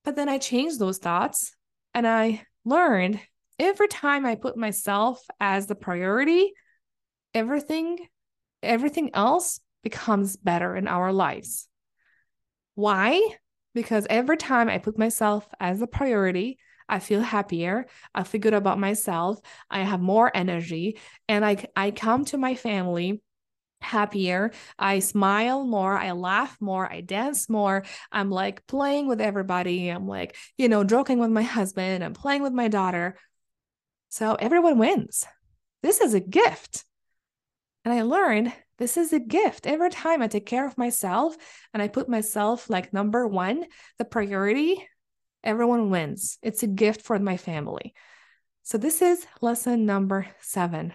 But 0.05 0.15
then 0.15 0.29
I 0.29 0.37
changed 0.37 0.79
those 0.79 0.97
thoughts 0.97 1.53
and 1.93 2.07
I 2.07 2.45
learned 2.63 3.19
every 3.59 3.87
time 3.87 4.25
I 4.25 4.35
put 4.35 4.57
myself 4.57 5.21
as 5.39 5.67
the 5.67 5.75
priority, 5.75 6.53
everything 7.33 7.99
everything 8.65 9.12
else 9.13 9.60
becomes 9.84 10.36
better 10.36 10.75
in 10.75 10.88
our 10.88 11.13
lives. 11.13 11.67
Why? 12.75 13.21
Because 13.73 14.08
every 14.10 14.38
time 14.38 14.69
I 14.69 14.78
put 14.78 14.97
myself 14.97 15.47
as 15.60 15.82
a 15.82 15.88
priority, 15.88 16.58
I 16.88 16.99
feel 16.99 17.21
happier. 17.21 17.88
I 18.13 18.23
feel 18.23 18.41
good 18.41 18.54
about 18.54 18.80
myself. 18.80 19.39
I 19.69 19.82
have 19.82 20.01
more 20.01 20.32
energy 20.36 20.99
and 21.28 21.45
I, 21.45 21.65
I 21.75 21.91
come 21.91 22.25
to 22.25 22.38
my 22.38 22.56
family 22.56 23.21
happier. 23.82 24.51
I 24.78 24.99
smile 24.99 25.63
more. 25.63 25.97
I 25.97 26.12
laugh 26.12 26.58
more. 26.60 26.91
I 26.91 27.01
dance 27.01 27.49
more. 27.49 27.86
I'm 28.12 28.30
like 28.30 28.65
playing 28.67 29.08
with 29.08 29.21
everybody. 29.21 29.89
I'm 29.89 30.08
like, 30.08 30.36
you 30.58 30.69
know, 30.69 30.84
joking 30.84 31.19
with 31.19 31.32
my 31.32 31.43
husband. 31.43 32.04
I'm 32.04 32.13
playing 32.13 32.41
with 32.41 32.54
my 32.54 32.67
daughter. 32.67 33.17
So 34.10 34.36
everyone 34.36 34.78
wins. 34.78 35.25
This 35.82 36.01
is 36.01 36.13
a 36.13 36.19
gift. 36.19 36.85
And 37.86 37.94
I 37.94 38.02
learned 38.02 38.52
this 38.77 38.98
is 38.98 39.13
a 39.13 39.19
gift. 39.19 39.67
Every 39.67 39.92
time 39.92 40.21
I 40.21 40.27
take 40.27 40.48
care 40.48 40.65
of 40.65 40.77
myself 40.77 41.38
and 41.73 41.81
I 41.81 41.88
put 41.88 42.10
myself 42.10 42.69
like 42.69 42.92
number 42.92 43.27
one, 43.27 43.65
the 44.00 44.06
priority, 44.06 44.86
everyone 45.44 45.92
wins. 45.92 46.40
It's 46.42 46.63
a 46.63 46.67
gift 46.67 47.04
for 47.04 47.17
my 47.19 47.38
family. 47.38 47.94
So, 48.63 48.79
this 48.79 49.04
is 49.04 49.25
lesson 49.40 49.86
number 49.86 50.27
seven. 50.42 50.94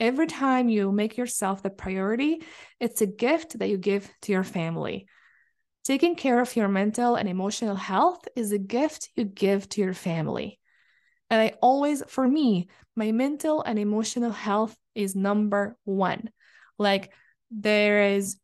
Every 0.00 0.26
time 0.26 0.70
you 0.70 0.90
make 0.90 1.18
yourself 1.18 1.62
the 1.62 1.70
priority, 1.70 2.42
it's 2.80 3.02
a 3.02 3.06
gift 3.06 3.58
that 3.58 3.68
you 3.68 3.76
give 3.76 4.10
to 4.22 4.32
your 4.32 4.44
family. 4.44 5.06
Taking 5.84 6.16
care 6.16 6.40
of 6.40 6.56
your 6.56 6.68
mental 6.68 7.16
and 7.16 7.28
emotional 7.28 7.74
health 7.74 8.26
is 8.34 8.52
a 8.52 8.58
gift 8.58 9.10
you 9.16 9.24
give 9.24 9.68
to 9.70 9.80
your 9.80 9.94
family. 9.94 10.58
And 11.30 11.40
I 11.40 11.54
always, 11.60 12.02
for 12.08 12.26
me, 12.26 12.68
my 12.96 13.12
mental 13.12 13.62
and 13.62 13.78
emotional 13.78 14.30
health 14.30 14.76
is 14.98 15.14
number 15.14 15.76
one. 15.84 16.30
Like, 16.76 17.12
there 17.50 18.14
is, 18.14 18.36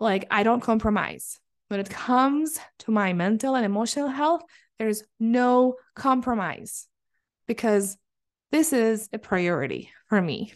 like, 0.00 0.26
I 0.30 0.42
don't 0.42 0.60
compromise. 0.60 1.38
When 1.68 1.80
it 1.80 1.88
comes 1.88 2.58
to 2.80 2.90
my 2.90 3.14
mental 3.14 3.54
and 3.54 3.64
emotional 3.64 4.08
health, 4.08 4.42
there's 4.78 5.04
no 5.18 5.76
compromise 5.94 6.88
because 7.46 7.96
this 8.50 8.72
is 8.72 9.08
a 9.12 9.18
priority 9.18 9.90
for 10.08 10.20
me. 10.20 10.52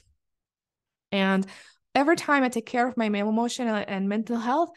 And 1.12 1.46
every 1.94 2.16
time 2.16 2.42
I 2.42 2.48
take 2.48 2.66
care 2.66 2.86
of 2.86 2.96
my 2.96 3.06
emotional 3.06 3.82
and 3.86 4.08
mental 4.08 4.36
health, 4.36 4.70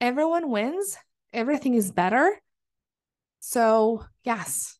everyone 0.00 0.50
wins, 0.50 0.96
everything 1.32 1.74
is 1.74 1.90
better. 1.90 2.32
So, 3.40 4.04
yes, 4.24 4.78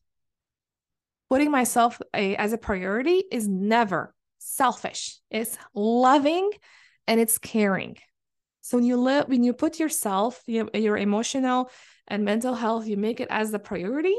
putting 1.29 1.51
myself 1.51 2.01
a, 2.15 2.35
as 2.37 2.53
a 2.53 2.57
priority 2.57 3.23
is 3.31 3.47
never 3.47 4.15
selfish. 4.39 5.19
It's 5.29 5.57
loving 5.75 6.49
and 7.07 7.19
it's 7.19 7.37
caring. 7.37 7.97
So 8.61 8.77
when 8.77 8.85
you 8.85 8.97
live, 8.97 9.27
when 9.27 9.43
you 9.43 9.53
put 9.53 9.79
yourself, 9.79 10.41
your, 10.47 10.69
your 10.73 10.97
emotional 10.97 11.69
and 12.07 12.25
mental 12.25 12.55
health, 12.55 12.87
you 12.87 12.97
make 12.97 13.19
it 13.19 13.27
as 13.29 13.51
the 13.51 13.59
priority. 13.59 14.15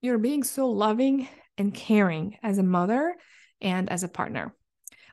You're 0.00 0.18
being 0.18 0.42
so 0.42 0.68
loving 0.68 1.28
and 1.56 1.72
caring 1.72 2.36
as 2.42 2.58
a 2.58 2.62
mother 2.62 3.14
and 3.60 3.90
as 3.90 4.02
a 4.02 4.08
partner. 4.08 4.54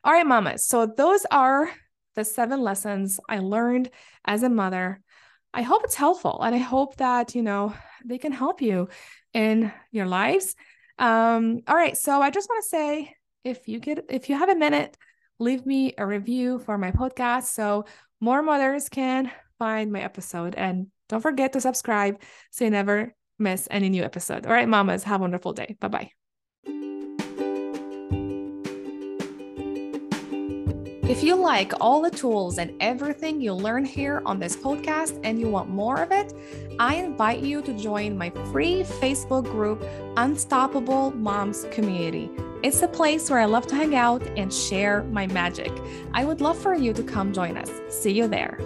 All 0.03 0.13
right, 0.13 0.25
mamas. 0.25 0.65
So 0.67 0.85
those 0.85 1.25
are 1.29 1.69
the 2.15 2.23
seven 2.23 2.61
lessons 2.61 3.19
I 3.29 3.39
learned 3.39 3.89
as 4.25 4.43
a 4.43 4.49
mother. 4.49 5.01
I 5.53 5.63
hope 5.63 5.83
it's 5.83 5.95
helpful 5.95 6.41
and 6.41 6.55
I 6.55 6.59
hope 6.59 6.97
that, 6.97 7.35
you 7.35 7.41
know, 7.41 7.73
they 8.05 8.17
can 8.17 8.31
help 8.31 8.61
you 8.61 8.89
in 9.33 9.71
your 9.91 10.05
lives. 10.05 10.55
Um, 10.97 11.61
all 11.67 11.75
right. 11.75 11.97
So 11.97 12.21
I 12.21 12.29
just 12.29 12.49
want 12.49 12.63
to 12.63 12.69
say 12.69 13.15
if 13.43 13.67
you 13.67 13.79
get 13.79 14.05
if 14.09 14.29
you 14.29 14.37
have 14.37 14.49
a 14.49 14.55
minute, 14.55 14.97
leave 15.39 15.65
me 15.65 15.93
a 15.97 16.05
review 16.05 16.59
for 16.59 16.77
my 16.77 16.91
podcast 16.91 17.43
so 17.43 17.85
more 18.19 18.41
mothers 18.41 18.89
can 18.89 19.31
find 19.57 19.91
my 19.91 20.01
episode. 20.01 20.55
And 20.55 20.87
don't 21.07 21.21
forget 21.21 21.53
to 21.53 21.61
subscribe 21.61 22.21
so 22.51 22.65
you 22.65 22.71
never 22.71 23.15
miss 23.37 23.67
any 23.71 23.89
new 23.89 24.03
episode. 24.03 24.45
All 24.45 24.53
right, 24.53 24.67
mamas, 24.67 25.03
have 25.03 25.21
a 25.21 25.23
wonderful 25.23 25.53
day. 25.53 25.77
Bye 25.79 25.87
bye. 25.87 26.11
If 31.09 31.23
you 31.23 31.33
like 31.33 31.73
all 31.81 32.03
the 32.03 32.11
tools 32.11 32.59
and 32.59 32.71
everything 32.79 33.41
you 33.41 33.53
learn 33.53 33.83
here 33.83 34.21
on 34.27 34.37
this 34.37 34.55
podcast 34.55 35.19
and 35.23 35.39
you 35.39 35.49
want 35.49 35.67
more 35.67 36.03
of 36.03 36.11
it, 36.11 36.33
I 36.77 36.95
invite 36.95 37.39
you 37.39 37.63
to 37.63 37.73
join 37.73 38.15
my 38.15 38.29
free 38.51 38.83
Facebook 38.83 39.45
group, 39.45 39.83
Unstoppable 40.17 41.09
Moms 41.11 41.65
Community. 41.71 42.29
It's 42.61 42.81
a 42.81 42.89
place 42.89 43.29
where 43.29 43.39
I 43.39 43.45
love 43.45 43.67
to 43.67 43.75
hang 43.75 43.95
out 43.95 44.21
and 44.35 44.53
share 44.53 45.03
my 45.03 45.27
magic. 45.27 45.71
I 46.13 46.25
would 46.25 46.41
love 46.41 46.57
for 46.57 46.75
you 46.75 46.91
to 46.91 47.03
come 47.03 47.31
join 47.31 47.55
us. 47.55 47.71
See 47.87 48.11
you 48.11 48.27
there. 48.27 48.59